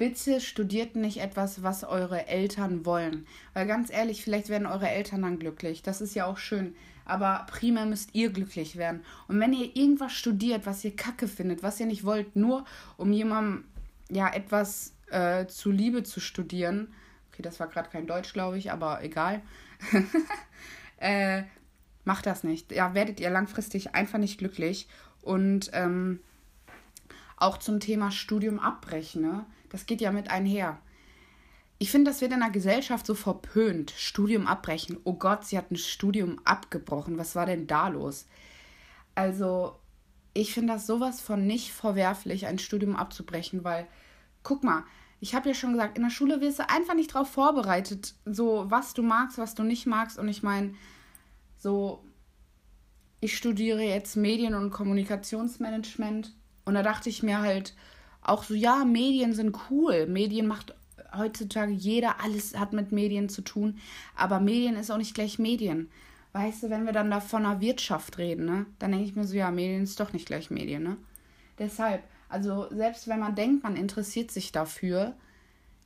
Bitte 0.00 0.40
studiert 0.40 0.96
nicht 0.96 1.18
etwas, 1.18 1.62
was 1.62 1.84
eure 1.84 2.26
Eltern 2.26 2.86
wollen. 2.86 3.26
Weil 3.52 3.66
ganz 3.66 3.90
ehrlich, 3.90 4.24
vielleicht 4.24 4.48
werden 4.48 4.66
eure 4.66 4.88
Eltern 4.88 5.20
dann 5.20 5.38
glücklich. 5.38 5.82
Das 5.82 6.00
ist 6.00 6.14
ja 6.14 6.24
auch 6.24 6.38
schön. 6.38 6.74
Aber 7.04 7.44
primär 7.50 7.84
müsst 7.84 8.14
ihr 8.14 8.30
glücklich 8.30 8.76
werden. 8.76 9.02
Und 9.28 9.38
wenn 9.40 9.52
ihr 9.52 9.76
irgendwas 9.76 10.12
studiert, 10.12 10.64
was 10.64 10.82
ihr 10.86 10.96
kacke 10.96 11.28
findet, 11.28 11.62
was 11.62 11.78
ihr 11.80 11.84
nicht 11.84 12.04
wollt, 12.04 12.34
nur 12.34 12.64
um 12.96 13.12
jemandem 13.12 13.64
ja 14.08 14.32
etwas 14.32 14.94
äh, 15.10 15.44
zu 15.48 15.70
Liebe 15.70 16.02
zu 16.02 16.18
studieren. 16.18 16.94
Okay, 17.30 17.42
das 17.42 17.60
war 17.60 17.66
gerade 17.66 17.90
kein 17.90 18.06
Deutsch, 18.06 18.32
glaube 18.32 18.56
ich, 18.56 18.72
aber 18.72 19.04
egal. 19.04 19.42
äh, 20.96 21.42
Macht 22.04 22.24
das 22.24 22.42
nicht. 22.42 22.72
Ja, 22.72 22.94
werdet 22.94 23.20
ihr 23.20 23.28
langfristig 23.28 23.94
einfach 23.94 24.18
nicht 24.18 24.38
glücklich. 24.38 24.88
Und 25.20 25.70
ähm, 25.74 26.20
auch 27.36 27.58
zum 27.58 27.80
Thema 27.80 28.10
Studium 28.10 28.58
abbrechen, 28.58 29.20
ne? 29.20 29.44
Das 29.70 29.86
geht 29.86 30.00
ja 30.00 30.12
mit 30.12 30.30
einher. 30.30 30.80
Ich 31.78 31.90
finde, 31.90 32.10
das 32.10 32.20
wird 32.20 32.32
in 32.32 32.40
der 32.40 32.50
Gesellschaft 32.50 33.06
so 33.06 33.14
verpönt. 33.14 33.92
Studium 33.96 34.46
abbrechen. 34.46 34.98
Oh 35.04 35.14
Gott, 35.14 35.46
sie 35.46 35.56
hat 35.56 35.70
ein 35.70 35.76
Studium 35.76 36.38
abgebrochen. 36.44 37.16
Was 37.16 37.34
war 37.34 37.46
denn 37.46 37.66
da 37.66 37.88
los? 37.88 38.26
Also, 39.14 39.76
ich 40.34 40.52
finde 40.52 40.74
das 40.74 40.86
sowas 40.86 41.20
von 41.20 41.46
nicht 41.46 41.72
verwerflich, 41.72 42.46
ein 42.46 42.58
Studium 42.58 42.96
abzubrechen, 42.96 43.64
weil, 43.64 43.88
guck 44.42 44.62
mal, 44.62 44.84
ich 45.20 45.34
habe 45.34 45.48
ja 45.48 45.54
schon 45.54 45.72
gesagt, 45.72 45.96
in 45.96 46.04
der 46.04 46.10
Schule 46.10 46.40
wirst 46.40 46.58
du 46.58 46.68
einfach 46.68 46.94
nicht 46.94 47.14
darauf 47.14 47.30
vorbereitet, 47.30 48.14
so 48.24 48.70
was 48.70 48.94
du 48.94 49.02
magst, 49.02 49.38
was 49.38 49.54
du 49.54 49.62
nicht 49.62 49.86
magst. 49.86 50.18
Und 50.18 50.28
ich 50.28 50.42
meine, 50.42 50.74
so, 51.56 52.04
ich 53.20 53.36
studiere 53.36 53.82
jetzt 53.82 54.16
Medien- 54.16 54.54
und 54.54 54.70
Kommunikationsmanagement 54.70 56.34
und 56.64 56.74
da 56.74 56.82
dachte 56.82 57.10
ich 57.10 57.22
mir 57.22 57.40
halt 57.40 57.74
auch 58.22 58.44
so, 58.44 58.54
ja, 58.54 58.84
Medien 58.84 59.32
sind 59.32 59.56
cool. 59.70 60.06
Medien 60.06 60.46
macht 60.46 60.74
heutzutage 61.16 61.72
jeder, 61.72 62.22
alles 62.22 62.58
hat 62.58 62.72
mit 62.72 62.92
Medien 62.92 63.28
zu 63.28 63.42
tun, 63.42 63.78
aber 64.14 64.40
Medien 64.40 64.76
ist 64.76 64.90
auch 64.90 64.98
nicht 64.98 65.14
gleich 65.14 65.38
Medien. 65.38 65.90
Weißt 66.32 66.62
du, 66.62 66.70
wenn 66.70 66.86
wir 66.86 66.92
dann 66.92 67.10
da 67.10 67.20
von 67.20 67.44
einer 67.44 67.60
Wirtschaft 67.60 68.18
reden, 68.18 68.44
ne, 68.44 68.66
dann 68.78 68.92
denke 68.92 69.06
ich 69.06 69.16
mir 69.16 69.26
so, 69.26 69.34
ja, 69.34 69.50
Medien 69.50 69.82
ist 69.82 69.98
doch 69.98 70.12
nicht 70.12 70.26
gleich 70.26 70.50
Medien, 70.50 70.84
ne? 70.84 70.96
Deshalb, 71.58 72.04
also 72.28 72.68
selbst 72.70 73.08
wenn 73.08 73.18
man 73.18 73.34
denkt, 73.34 73.64
man 73.64 73.76
interessiert 73.76 74.30
sich 74.30 74.52
dafür, 74.52 75.14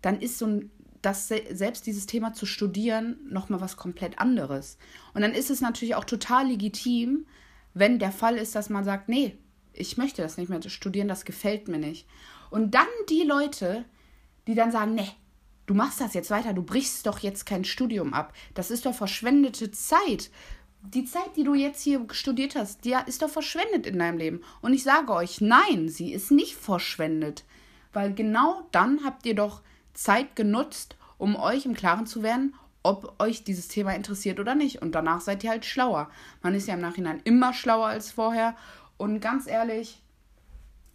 dann 0.02 0.20
ist 0.20 0.38
so 0.38 0.46
ein 0.46 0.70
das 1.04 1.28
selbst 1.28 1.86
dieses 1.86 2.06
Thema 2.06 2.32
zu 2.32 2.46
studieren 2.46 3.18
nochmal 3.28 3.60
was 3.60 3.76
komplett 3.76 4.18
anderes. 4.18 4.78
Und 5.12 5.20
dann 5.20 5.32
ist 5.32 5.50
es 5.50 5.60
natürlich 5.60 5.96
auch 5.96 6.04
total 6.04 6.48
legitim, 6.48 7.26
wenn 7.74 7.98
der 7.98 8.12
Fall 8.12 8.36
ist, 8.36 8.54
dass 8.54 8.70
man 8.70 8.84
sagt, 8.84 9.08
nee, 9.08 9.36
ich 9.74 9.96
möchte 9.96 10.22
das 10.22 10.36
nicht 10.36 10.48
mehr 10.48 10.62
studieren, 10.62 11.08
das 11.08 11.24
gefällt 11.24 11.68
mir 11.68 11.78
nicht. 11.78 12.06
Und 12.50 12.72
dann 12.72 12.86
die 13.08 13.22
Leute, 13.22 13.84
die 14.46 14.54
dann 14.54 14.72
sagen, 14.72 14.94
nee, 14.94 15.10
du 15.66 15.74
machst 15.74 16.00
das 16.00 16.14
jetzt 16.14 16.30
weiter, 16.30 16.52
du 16.52 16.62
brichst 16.62 17.06
doch 17.06 17.18
jetzt 17.18 17.46
kein 17.46 17.64
Studium 17.64 18.14
ab. 18.14 18.32
Das 18.54 18.70
ist 18.70 18.86
doch 18.86 18.94
verschwendete 18.94 19.70
Zeit. 19.70 20.30
Die 20.82 21.04
Zeit, 21.04 21.36
die 21.36 21.44
du 21.44 21.54
jetzt 21.54 21.82
hier 21.82 22.06
studiert 22.10 22.56
hast, 22.56 22.84
die 22.84 22.94
ist 23.06 23.22
doch 23.22 23.30
verschwendet 23.30 23.86
in 23.86 23.98
deinem 23.98 24.18
Leben. 24.18 24.40
Und 24.60 24.74
ich 24.74 24.82
sage 24.82 25.12
euch, 25.12 25.40
nein, 25.40 25.88
sie 25.88 26.12
ist 26.12 26.30
nicht 26.30 26.54
verschwendet. 26.54 27.44
Weil 27.92 28.12
genau 28.12 28.66
dann 28.72 29.04
habt 29.04 29.24
ihr 29.24 29.34
doch 29.34 29.62
Zeit 29.94 30.36
genutzt, 30.36 30.96
um 31.16 31.36
euch 31.36 31.64
im 31.64 31.74
Klaren 31.74 32.06
zu 32.06 32.22
werden, 32.22 32.54
ob 32.82 33.18
euch 33.18 33.44
dieses 33.44 33.68
Thema 33.68 33.94
interessiert 33.94 34.38
oder 34.38 34.54
nicht. 34.54 34.82
Und 34.82 34.92
danach 34.92 35.22
seid 35.22 35.42
ihr 35.42 35.50
halt 35.50 35.64
schlauer. 35.64 36.10
Man 36.42 36.54
ist 36.54 36.68
ja 36.68 36.74
im 36.74 36.80
Nachhinein 36.80 37.20
immer 37.24 37.54
schlauer 37.54 37.86
als 37.86 38.12
vorher. 38.12 38.54
Und 38.96 39.20
ganz 39.20 39.46
ehrlich, 39.46 40.02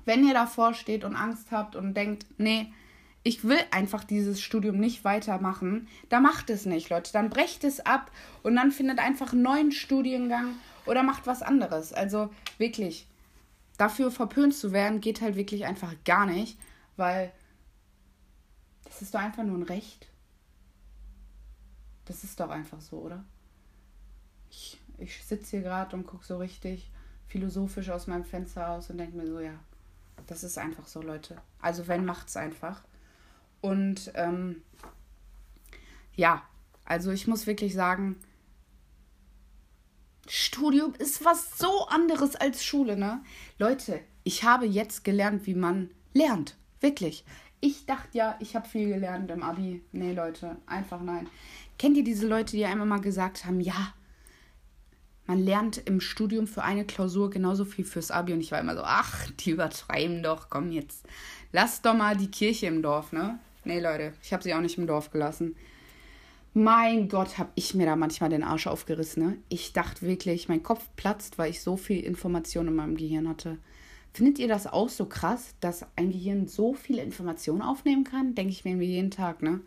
wenn 0.06 0.28
ihr 0.28 0.34
davor 0.34 0.74
steht 0.74 1.04
und 1.04 1.16
Angst 1.16 1.52
habt 1.52 1.76
und 1.76 1.94
denkt, 1.94 2.26
nee, 2.38 2.74
ich 3.24 3.44
will 3.44 3.60
einfach 3.72 4.04
dieses 4.04 4.42
Studium 4.42 4.78
nicht 4.78 5.04
weitermachen, 5.04 5.88
dann 6.08 6.24
macht 6.24 6.50
es 6.50 6.66
nicht, 6.66 6.90
Leute. 6.90 7.12
Dann 7.12 7.30
brecht 7.30 7.64
es 7.64 7.80
ab 7.86 8.12
und 8.44 8.56
dann 8.56 8.72
findet 8.72 9.00
einfach 9.00 9.34
einen 9.34 9.42
neuen 9.42 9.72
Studiengang 9.72 10.56
oder 10.86 11.04
macht 11.04 11.28
was 11.28 11.42
anderes. 11.42 11.94
Also 11.94 12.34
wirklich, 12.58 13.08
dafür 13.78 14.10
verpönt 14.12 14.56
zu 14.56 14.72
werden, 14.72 15.02
geht 15.02 15.22
halt 15.22 15.36
wirklich 15.36 15.66
einfach 15.66 15.94
gar 16.06 16.26
nicht, 16.26 16.58
weil 16.96 17.32
das 18.86 19.02
ist 19.02 19.14
doch 19.14 19.20
einfach 19.20 19.44
nur 19.44 19.58
ein 19.58 19.64
Recht. 19.64 20.08
Das 22.06 22.24
ist 22.24 22.40
doch 22.40 22.50
einfach 22.50 22.82
so, 22.82 22.98
oder? 22.98 23.24
Ich, 24.50 24.80
ich 24.98 25.24
sitze 25.24 25.58
hier 25.58 25.62
gerade 25.62 25.96
und 25.96 26.08
gucke 26.08 26.26
so 26.26 26.38
richtig 26.38 26.90
philosophisch 27.30 27.90
aus 27.90 28.08
meinem 28.08 28.26
Fenster 28.26 28.70
aus 28.70 28.90
und 28.90 28.98
denke 28.98 29.16
mir 29.16 29.28
so, 29.28 29.40
ja, 29.40 29.54
das 30.28 30.44
ist 30.44 30.58
einfach 30.58 30.88
so, 30.88 31.02
Leute. 31.02 31.38
Also 31.62 31.88
wenn, 31.88 32.04
macht's 32.04 32.36
einfach. 32.36 32.84
Und 33.62 34.12
ähm, 34.16 34.62
ja, 36.16 36.44
also 36.86 37.12
ich 37.12 37.28
muss 37.28 37.48
wirklich 37.48 37.74
sagen, 37.74 38.18
Studium 40.28 40.94
ist 40.98 41.24
was 41.24 41.58
so 41.58 41.88
anderes 41.88 42.36
als 42.36 42.64
Schule, 42.64 42.98
ne? 42.98 43.22
Leute, 43.58 44.02
ich 44.24 44.44
habe 44.44 44.66
jetzt 44.66 45.04
gelernt, 45.04 45.46
wie 45.46 45.56
man 45.56 45.92
lernt. 46.14 46.58
Wirklich. 46.82 47.26
Ich 47.62 47.86
dachte 47.86 48.18
ja, 48.18 48.38
ich 48.40 48.56
habe 48.56 48.68
viel 48.68 48.90
gelernt 48.90 49.30
im 49.32 49.44
Abi. 49.44 49.84
Nee, 49.92 50.14
Leute, 50.14 50.58
einfach 50.66 51.02
nein. 51.02 51.28
Kennt 51.78 51.98
ihr 51.98 52.04
diese 52.04 52.28
Leute, 52.28 52.56
die 52.56 52.66
einmal 52.66 52.88
mal 52.88 53.02
gesagt 53.02 53.46
haben, 53.46 53.60
ja, 53.60 53.94
man 55.30 55.46
lernt 55.46 55.78
im 55.86 56.02
Studium 56.02 56.48
für 56.48 56.64
eine 56.64 56.86
Klausur 56.86 57.30
genauso 57.30 57.64
viel 57.64 57.86
fürs 57.86 58.10
Abi 58.10 58.34
und 58.34 58.42
ich 58.42 58.52
war 58.52 58.60
immer 58.60 58.76
so, 58.76 58.82
ach, 58.84 59.30
die 59.40 59.52
übertreiben 59.52 60.24
doch, 60.24 60.50
komm 60.50 60.72
jetzt, 60.72 61.06
lass 61.52 61.84
doch 61.84 61.94
mal 61.94 62.18
die 62.18 62.32
Kirche 62.32 62.66
im 62.66 62.82
Dorf, 62.82 63.12
ne? 63.12 63.38
Nee, 63.64 63.80
Leute, 63.80 64.14
ich 64.24 64.34
habe 64.34 64.42
sie 64.42 64.56
auch 64.56 64.60
nicht 64.60 64.80
im 64.80 64.88
Dorf 64.88 65.12
gelassen. 65.12 65.56
Mein 66.56 67.10
Gott, 67.10 67.38
habe 67.38 67.52
ich 67.54 67.76
mir 67.76 67.86
da 67.86 67.96
manchmal 67.96 68.32
den 68.32 68.42
Arsch 68.42 68.66
aufgerissen, 68.66 69.24
ne? 69.24 69.38
Ich 69.50 69.72
dachte 69.72 70.02
wirklich, 70.02 70.50
mein 70.50 70.64
Kopf 70.64 70.90
platzt, 70.96 71.38
weil 71.38 71.52
ich 71.52 71.62
so 71.62 71.78
viel 71.78 72.00
Information 72.00 72.68
in 72.68 72.74
meinem 72.74 72.98
Gehirn 72.98 73.30
hatte. 73.30 73.60
Findet 74.14 74.40
ihr 74.40 74.48
das 74.48 74.66
auch 74.66 74.90
so 74.90 75.06
krass, 75.06 75.54
dass 75.60 75.86
ein 75.96 76.12
Gehirn 76.12 76.48
so 76.48 76.74
viele 76.74 77.04
Informationen 77.04 77.62
aufnehmen 77.62 78.04
kann? 78.04 78.34
Denke 78.34 78.52
ich 78.52 78.66
mir 78.66 78.74
jeden 78.78 79.12
Tag, 79.12 79.44
ne? 79.44 79.62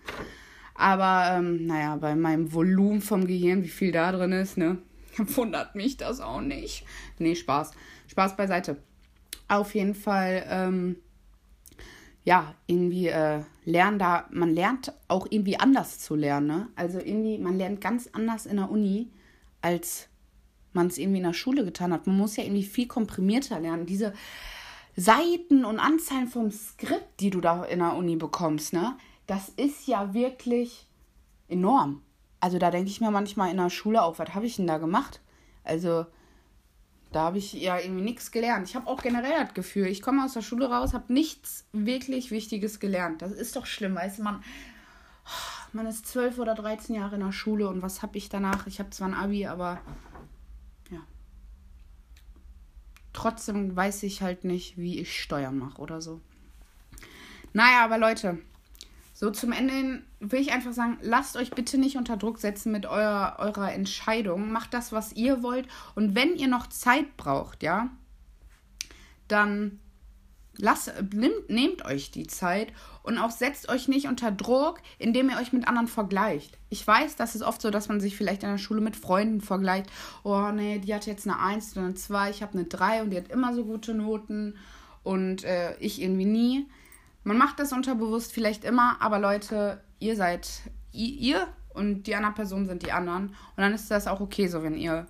Aber, 0.74 1.38
ähm, 1.38 1.66
naja, 1.66 1.94
bei 1.94 2.16
meinem 2.16 2.52
Volumen 2.52 3.00
vom 3.00 3.28
Gehirn, 3.28 3.62
wie 3.62 3.68
viel 3.68 3.92
da 3.92 4.10
drin 4.10 4.32
ist, 4.32 4.58
ne? 4.58 4.78
Wundert 5.36 5.74
mich 5.74 5.96
das 5.96 6.20
auch 6.20 6.40
nicht. 6.40 6.84
Nee, 7.18 7.34
Spaß. 7.34 7.72
Spaß 8.08 8.36
beiseite. 8.36 8.76
Auf 9.48 9.74
jeden 9.74 9.94
Fall, 9.94 10.46
ähm, 10.48 10.96
ja, 12.24 12.54
irgendwie 12.66 13.08
äh, 13.08 13.42
lernen 13.64 13.98
da, 13.98 14.28
man 14.30 14.54
lernt 14.54 14.92
auch 15.08 15.26
irgendwie 15.28 15.58
anders 15.58 15.98
zu 15.98 16.14
lernen. 16.14 16.46
Ne? 16.46 16.68
Also 16.76 16.98
irgendwie, 16.98 17.38
man 17.38 17.58
lernt 17.58 17.80
ganz 17.80 18.08
anders 18.12 18.46
in 18.46 18.56
der 18.56 18.70
Uni, 18.70 19.10
als 19.60 20.08
man 20.72 20.86
es 20.86 20.98
irgendwie 20.98 21.18
in 21.18 21.24
der 21.24 21.32
Schule 21.32 21.64
getan 21.64 21.92
hat. 21.92 22.06
Man 22.06 22.16
muss 22.16 22.36
ja 22.36 22.44
irgendwie 22.44 22.62
viel 22.62 22.86
komprimierter 22.86 23.60
lernen. 23.60 23.86
Diese 23.86 24.14
Seiten 24.96 25.64
und 25.64 25.78
Anzahlen 25.78 26.28
vom 26.28 26.50
Skript, 26.50 27.20
die 27.20 27.30
du 27.30 27.40
da 27.40 27.64
in 27.64 27.80
der 27.80 27.96
Uni 27.96 28.16
bekommst, 28.16 28.72
ne? 28.72 28.96
Das 29.26 29.48
ist 29.50 29.86
ja 29.86 30.12
wirklich 30.14 30.86
enorm. 31.48 32.02
Also 32.42 32.58
da 32.58 32.72
denke 32.72 32.90
ich 32.90 33.00
mir 33.00 33.12
manchmal 33.12 33.52
in 33.52 33.56
der 33.56 33.70
Schule 33.70 34.02
auch, 34.02 34.18
was 34.18 34.34
habe 34.34 34.46
ich 34.46 34.56
denn 34.56 34.66
da 34.66 34.78
gemacht? 34.78 35.20
Also 35.62 36.06
da 37.12 37.20
habe 37.20 37.38
ich 37.38 37.52
ja 37.52 37.78
irgendwie 37.78 38.02
nichts 38.02 38.32
gelernt. 38.32 38.68
Ich 38.68 38.74
habe 38.74 38.88
auch 38.88 39.00
generell 39.00 39.44
das 39.44 39.54
Gefühl, 39.54 39.86
ich 39.86 40.02
komme 40.02 40.24
aus 40.24 40.32
der 40.32 40.42
Schule 40.42 40.68
raus, 40.68 40.92
habe 40.92 41.12
nichts 41.12 41.68
wirklich 41.70 42.32
Wichtiges 42.32 42.80
gelernt. 42.80 43.22
Das 43.22 43.30
ist 43.30 43.54
doch 43.54 43.64
schlimm, 43.64 43.94
weißt 43.94 44.18
du, 44.18 44.24
man, 44.24 44.42
man 45.72 45.86
ist 45.86 46.08
zwölf 46.08 46.40
oder 46.40 46.56
13 46.56 46.96
Jahre 46.96 47.14
in 47.14 47.20
der 47.20 47.30
Schule 47.30 47.68
und 47.68 47.80
was 47.80 48.02
habe 48.02 48.18
ich 48.18 48.28
danach? 48.28 48.66
Ich 48.66 48.80
habe 48.80 48.90
zwar 48.90 49.06
ein 49.06 49.14
Abi, 49.14 49.46
aber 49.46 49.80
ja. 50.90 51.02
Trotzdem 53.12 53.76
weiß 53.76 54.02
ich 54.02 54.20
halt 54.20 54.42
nicht, 54.42 54.76
wie 54.78 54.98
ich 54.98 55.22
Steuern 55.22 55.58
mache 55.58 55.80
oder 55.80 56.02
so. 56.02 56.20
Naja, 57.52 57.84
aber 57.84 57.98
Leute, 57.98 58.40
so 59.22 59.30
zum 59.30 59.52
Ende 59.52 59.72
hin 59.72 60.02
will 60.18 60.40
ich 60.40 60.50
einfach 60.50 60.72
sagen, 60.72 60.98
lasst 61.00 61.36
euch 61.36 61.52
bitte 61.52 61.78
nicht 61.78 61.96
unter 61.96 62.16
Druck 62.16 62.38
setzen 62.38 62.72
mit 62.72 62.86
eurer, 62.86 63.36
eurer 63.38 63.72
Entscheidung. 63.72 64.50
Macht 64.50 64.74
das, 64.74 64.90
was 64.90 65.12
ihr 65.12 65.44
wollt. 65.44 65.68
Und 65.94 66.16
wenn 66.16 66.34
ihr 66.34 66.48
noch 66.48 66.66
Zeit 66.66 67.16
braucht, 67.16 67.62
ja, 67.62 67.88
dann 69.28 69.78
lasst, 70.56 70.92
nehmt, 71.14 71.48
nehmt 71.48 71.84
euch 71.84 72.10
die 72.10 72.26
Zeit 72.26 72.72
und 73.04 73.16
auch 73.16 73.30
setzt 73.30 73.68
euch 73.68 73.86
nicht 73.86 74.08
unter 74.08 74.32
Druck, 74.32 74.80
indem 74.98 75.30
ihr 75.30 75.36
euch 75.36 75.52
mit 75.52 75.68
anderen 75.68 75.86
vergleicht. 75.86 76.58
Ich 76.68 76.84
weiß, 76.84 77.14
das 77.14 77.36
ist 77.36 77.42
oft 77.42 77.62
so, 77.62 77.70
dass 77.70 77.88
man 77.88 78.00
sich 78.00 78.16
vielleicht 78.16 78.42
in 78.42 78.50
der 78.50 78.58
Schule 78.58 78.80
mit 78.80 78.96
Freunden 78.96 79.40
vergleicht. 79.40 79.86
Oh 80.24 80.50
nee, 80.52 80.80
die 80.80 80.92
hat 80.92 81.06
jetzt 81.06 81.28
eine 81.28 81.38
1 81.38 81.76
oder 81.76 81.86
eine 81.86 81.94
2, 81.94 82.30
ich 82.30 82.42
habe 82.42 82.54
eine 82.54 82.64
3 82.64 83.02
und 83.02 83.10
die 83.10 83.18
hat 83.18 83.28
immer 83.28 83.54
so 83.54 83.64
gute 83.66 83.94
Noten 83.94 84.56
und 85.04 85.44
äh, 85.44 85.76
ich 85.78 86.02
irgendwie 86.02 86.24
nie. 86.24 86.66
Man 87.24 87.38
macht 87.38 87.58
das 87.58 87.72
unterbewusst 87.72 88.32
vielleicht 88.32 88.64
immer, 88.64 88.96
aber 89.00 89.18
Leute, 89.18 89.80
ihr 90.00 90.16
seid 90.16 90.48
ihr 90.92 91.46
und 91.70 92.04
die 92.04 92.14
andere 92.14 92.32
Person 92.32 92.66
sind 92.66 92.82
die 92.82 92.92
anderen. 92.92 93.28
Und 93.28 93.58
dann 93.58 93.72
ist 93.72 93.90
das 93.90 94.06
auch 94.06 94.20
okay 94.20 94.48
so, 94.48 94.62
wenn 94.62 94.76
ihr 94.76 95.06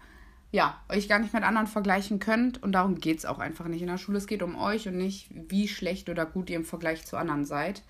ja, 0.52 0.78
euch 0.90 1.08
gar 1.08 1.18
nicht 1.18 1.32
mit 1.32 1.42
anderen 1.42 1.66
vergleichen 1.66 2.18
könnt. 2.18 2.62
Und 2.62 2.72
darum 2.72 2.96
geht 2.96 3.18
es 3.18 3.24
auch 3.24 3.38
einfach 3.38 3.66
nicht 3.66 3.80
in 3.80 3.88
der 3.88 3.96
Schule. 3.96 4.18
Es 4.18 4.26
geht 4.26 4.42
um 4.42 4.56
euch 4.56 4.86
und 4.86 4.96
nicht, 4.96 5.30
wie 5.32 5.66
schlecht 5.66 6.10
oder 6.10 6.26
gut 6.26 6.50
ihr 6.50 6.56
im 6.56 6.64
Vergleich 6.64 7.06
zu 7.06 7.16
anderen 7.16 7.46
seid. 7.46 7.82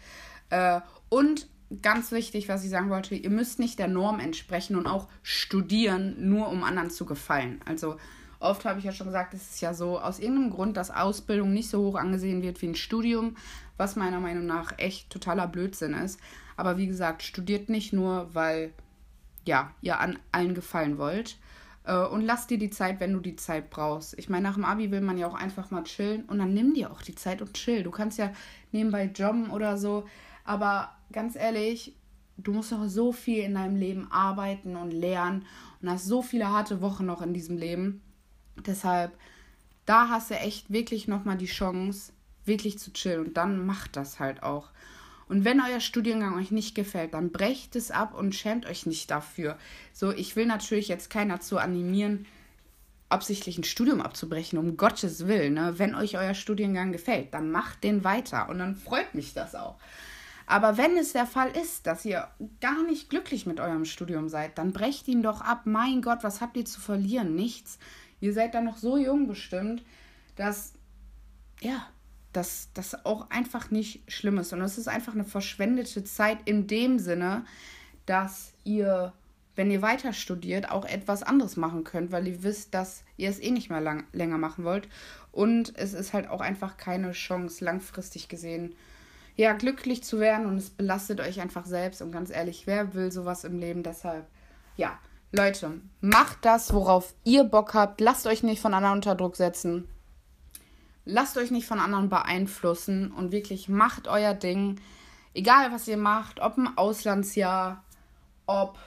Äh, 0.51 0.81
und 1.09 1.49
ganz 1.83 2.13
wichtig, 2.13 2.49
was 2.49 2.63
ich 2.63 2.71
sagen 2.71 2.89
wollte, 2.89 3.17
ihr 3.17 3.31
müsst 3.31 3.59
nicht 3.59 3.81
der 3.81 3.89
Norm 3.89 4.21
entsprechen 4.21 4.77
und 4.77 4.87
auch 4.87 5.09
studieren, 5.23 6.29
nur 6.29 6.49
um 6.49 6.63
anderen 6.63 6.91
zu 6.91 7.05
gefallen. 7.05 7.61
Also 7.67 7.97
Oft 8.43 8.65
habe 8.65 8.81
ich 8.81 8.85
ja 8.85 8.93
schon 8.93 9.07
gesagt, 9.07 9.35
es 9.35 9.51
ist 9.53 9.61
ja 9.61 9.73
so 9.73 10.01
aus 10.01 10.19
irgendeinem 10.19 10.51
Grund, 10.51 10.77
dass 10.77 10.91
Ausbildung 10.91 11.53
nicht 11.53 11.71
so 11.71 11.83
hoch 11.83 11.95
angesehen 11.95 12.43
wird 12.43 12.61
wie 12.61 12.67
ein 12.67 12.75
Studium, 12.75 13.37
was 13.77 13.95
meiner 13.95 14.19
Meinung 14.19 14.47
nach 14.47 14.79
echt 14.79 15.11
totaler 15.11 15.47
Blödsinn 15.47 15.95
ist. 15.95 16.19
Aber 16.57 16.77
wie 16.77 16.89
gesagt, 16.89 17.23
studiert 17.23 17.69
nicht 17.69 17.93
nur, 17.93 18.35
weil 18.35 18.73
ja, 19.45 19.73
ihr 19.81 20.01
an 20.01 20.19
allen 20.33 20.55
gefallen 20.55 20.99
wollt. 20.99 21.39
Äh, 21.85 21.97
und 21.97 22.23
lass 22.23 22.49
dir 22.49 22.59
die 22.59 22.71
Zeit, 22.71 22.99
wenn 23.01 23.13
du 23.13 23.21
die 23.21 23.37
Zeit 23.37 23.71
brauchst. 23.71 24.19
Ich 24.19 24.29
meine, 24.29 24.43
nach 24.43 24.55
dem 24.55 24.65
Abi 24.65 24.91
will 24.91 25.01
man 25.01 25.19
ja 25.19 25.29
auch 25.29 25.35
einfach 25.35 25.71
mal 25.71 25.85
chillen 25.85 26.25
und 26.25 26.39
dann 26.39 26.53
nimm 26.53 26.75
dir 26.75 26.91
auch 26.91 27.03
die 27.03 27.15
Zeit 27.15 27.43
und 27.43 27.55
chill. 27.55 27.85
Du 27.85 27.93
kannst 27.93 28.19
ja 28.19 28.33
nebenbei 28.73 29.05
jobben 29.05 29.51
oder 29.51 29.79
so. 29.79 30.05
Aber 30.45 30.91
ganz 31.13 31.37
ehrlich, 31.37 31.95
du 32.39 32.53
musst 32.53 32.73
noch 32.73 32.89
so 32.89 33.13
viel 33.13 33.45
in 33.45 33.55
deinem 33.55 33.77
Leben 33.77 34.11
arbeiten 34.11 34.77
und 34.77 34.91
lernen 34.91 35.47
und 35.81 35.91
hast 35.91 36.07
so 36.07 36.23
viele 36.23 36.49
harte 36.49 36.81
Wochen 36.81 37.07
noch 37.07 37.23
in 37.23 37.35
diesem 37.35 37.57
Leben. 37.57 38.03
Deshalb, 38.67 39.13
da 39.87 40.09
hast 40.09 40.31
du 40.31 40.35
echt 40.35 40.73
wirklich 40.73 41.09
nochmal 41.09 41.37
die 41.37 41.47
Chance, 41.47 42.13
wirklich 42.45 42.79
zu 42.79 42.93
chillen. 42.93 43.27
Und 43.27 43.37
dann 43.37 43.67
macht 43.67 43.97
das 43.97 44.21
halt 44.21 44.43
auch. 44.43 44.71
Und 45.29 45.45
wenn 45.45 45.61
euer 45.61 45.81
Studiengang 45.81 46.37
euch 46.37 46.51
nicht 46.51 46.75
gefällt, 46.75 47.15
dann 47.15 47.31
brecht 47.31 47.75
es 47.77 47.91
ab 47.91 48.15
und 48.15 48.35
schämt 48.35 48.67
euch 48.67 48.87
nicht 48.87 49.11
dafür. 49.11 49.57
So, 49.93 50.13
ich 50.13 50.37
will 50.37 50.47
natürlich 50.47 50.89
jetzt 50.89 51.09
keiner 51.09 51.37
dazu 51.37 51.59
animieren, 51.59 52.27
absichtlich 53.09 53.59
ein 53.59 53.65
Studium 53.65 54.01
abzubrechen, 54.01 54.59
um 54.59 54.77
Gottes 54.77 55.27
Willen. 55.27 55.55
Ne? 55.55 55.79
Wenn 55.79 55.95
euch 55.95 56.19
euer 56.19 56.35
Studiengang 56.35 56.93
gefällt, 56.93 57.33
dann 57.35 57.51
macht 57.51 57.85
den 57.85 58.05
weiter 58.05 58.49
und 58.49 58.59
dann 58.59 58.75
freut 58.75 59.15
mich 59.15 59.33
das 59.35 59.55
auch. 59.55 59.77
Aber 60.47 60.77
wenn 60.77 60.97
es 60.97 61.13
der 61.13 61.27
Fall 61.27 61.51
ist, 61.57 61.87
dass 61.87 62.05
ihr 62.05 62.29
gar 62.61 62.83
nicht 62.83 63.09
glücklich 63.11 63.47
mit 63.47 63.61
eurem 63.61 63.85
Studium 63.85 64.29
seid, 64.29 64.59
dann 64.59 64.73
brecht 64.73 65.09
ihn 65.09 65.23
doch 65.23 65.41
ab. 65.41 65.63
Mein 65.65 66.03
Gott, 66.03 66.19
was 66.23 66.41
habt 66.41 66.57
ihr 66.57 66.65
zu 66.65 66.81
verlieren? 66.81 67.35
Nichts. 67.35 67.79
Ihr 68.23 68.33
seid 68.33 68.55
dann 68.55 68.65
noch 68.65 68.79
so 68.79 68.97
jung 68.97 69.27
bestimmt, 69.27 69.83
dass, 70.37 70.75
ja, 71.61 71.89
dass 72.33 72.69
das 72.73 73.05
auch 73.05 73.29
einfach 73.31 73.73
nicht 73.73 74.11
schlimm 74.11 74.39
ist. 74.39 74.53
Und 74.53 74.61
es 74.61 74.79
ist 74.79 74.87
einfach 74.87 75.13
eine 75.13 75.25
verschwendete 75.25 76.05
Zeit 76.05 76.39
in 76.45 76.69
dem 76.69 77.01
Sinne, 77.01 77.45
dass 78.07 78.53
ihr, 78.63 79.13
wenn 79.57 79.73
ihr 79.73 79.83
weiter 79.83 80.13
studiert, 80.13 80.71
auch 80.71 80.85
etwas 80.85 81.25
anderes 81.25 81.57
machen 81.57 81.83
könnt, 81.83 82.13
weil 82.13 82.29
ihr 82.29 82.45
wisst, 82.45 82.75
dass 82.75 83.03
ihr 83.17 83.29
es 83.29 83.41
eh 83.41 83.51
nicht 83.51 83.71
mehr 83.71 83.81
lang, 83.81 84.05
länger 84.13 84.39
machen 84.39 84.63
wollt. 84.63 84.89
Und 85.33 85.77
es 85.77 85.93
ist 85.93 86.13
halt 86.13 86.29
auch 86.29 86.41
einfach 86.41 86.77
keine 86.77 87.11
Chance, 87.11 87.65
langfristig 87.65 88.29
gesehen, 88.29 88.77
ja, 89.35 89.53
glücklich 89.53 90.05
zu 90.05 90.21
werden. 90.21 90.47
Und 90.47 90.59
es 90.59 90.71
belastet 90.71 91.19
euch 91.19 91.41
einfach 91.41 91.67
selbst. 91.67 92.01
Und 92.01 92.13
ganz 92.13 92.31
ehrlich, 92.31 92.69
wer 92.69 92.95
will 92.95 93.11
sowas 93.11 93.43
im 93.43 93.59
Leben? 93.59 93.83
Deshalb, 93.83 94.29
ja, 94.77 94.97
Leute, 95.35 95.81
macht 96.03 96.45
das, 96.45 96.75
worauf 96.75 97.15
ihr 97.25 97.45
Bock 97.45 97.73
habt. 97.73 98.03
Lasst 98.03 98.27
euch 98.27 98.43
nicht 98.43 98.61
von 98.61 98.75
anderen 98.75 98.97
unter 98.97 99.15
Druck 99.15 99.37
setzen. 99.37 99.89
Lasst 101.07 101.39
euch 101.39 101.51
nicht 101.51 101.67
von 101.67 101.81
anderen 101.81 102.11
beeinflussen 102.11 103.11
und 103.11 103.33
wirklich 103.33 103.69
macht 103.69 104.09
euer 104.09 104.35
Ding. 104.35 104.79
Egal, 105.33 105.73
was 105.73 105.89
ihr 105.89 105.97
macht, 105.97 106.41
ob 106.41 106.59
ein 106.59 106.77
Auslandsjahr, 106.77 107.83
ob 108.47 108.79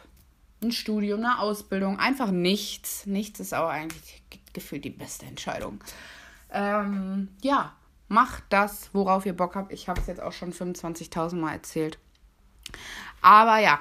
ein 0.62 0.72
Studium, 0.72 1.20
eine 1.22 1.40
Ausbildung, 1.40 2.00
einfach 2.00 2.30
nichts. 2.30 3.08
Nichts 3.08 3.40
ist 3.40 3.56
auch 3.56 3.68
eigentlich 3.68 4.24
gefühlt 4.54 4.86
die 4.86 4.92
beste 4.92 5.26
Entscheidung. 5.26 5.84
Ähm, 6.52 7.30
ja, 7.42 7.74
macht 8.08 8.44
das, 8.50 8.92
worauf 8.94 9.26
ihr 9.26 9.36
Bock 9.36 9.56
habt. 9.56 9.74
Ich 9.74 9.90
habe 9.90 10.00
es 10.00 10.08
jetzt 10.08 10.22
auch 10.22 10.32
schon 10.32 10.54
25.000 10.54 11.36
Mal 11.36 11.54
erzählt. 11.54 11.98
Aber 13.22 13.58
ja, 13.58 13.80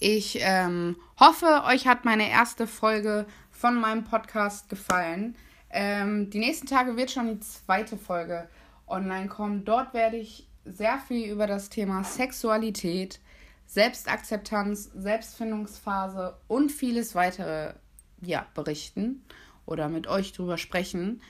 ich 0.00 0.38
ähm, 0.40 0.96
hoffe, 1.18 1.64
euch 1.66 1.86
hat 1.86 2.06
meine 2.06 2.30
erste 2.30 2.66
Folge 2.66 3.26
von 3.50 3.78
meinem 3.78 4.04
Podcast 4.04 4.70
gefallen. 4.70 5.36
Ähm, 5.68 6.30
die 6.30 6.38
nächsten 6.38 6.66
Tage 6.66 6.96
wird 6.96 7.10
schon 7.10 7.28
die 7.28 7.40
zweite 7.40 7.98
Folge 7.98 8.48
online 8.86 9.28
kommen. 9.28 9.66
Dort 9.66 9.92
werde 9.92 10.16
ich 10.16 10.48
sehr 10.64 10.98
viel 11.06 11.30
über 11.30 11.46
das 11.46 11.68
Thema 11.68 12.02
Sexualität, 12.02 13.20
Selbstakzeptanz, 13.66 14.90
Selbstfindungsphase 14.94 16.36
und 16.48 16.72
vieles 16.72 17.14
weitere 17.14 17.74
ja, 18.22 18.46
berichten 18.54 19.22
oder 19.66 19.90
mit 19.90 20.06
euch 20.06 20.32
drüber 20.32 20.56
sprechen. 20.56 21.20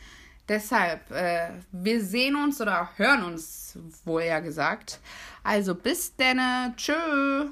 Deshalb, 0.48 1.10
äh, 1.10 1.50
wir 1.72 2.04
sehen 2.04 2.36
uns 2.36 2.60
oder 2.60 2.90
hören 2.96 3.24
uns, 3.24 3.76
wohl 4.04 4.22
ja 4.22 4.38
gesagt. 4.38 5.00
Also 5.42 5.74
bis 5.74 6.14
denne. 6.14 6.72
Tschüss. 6.76 7.50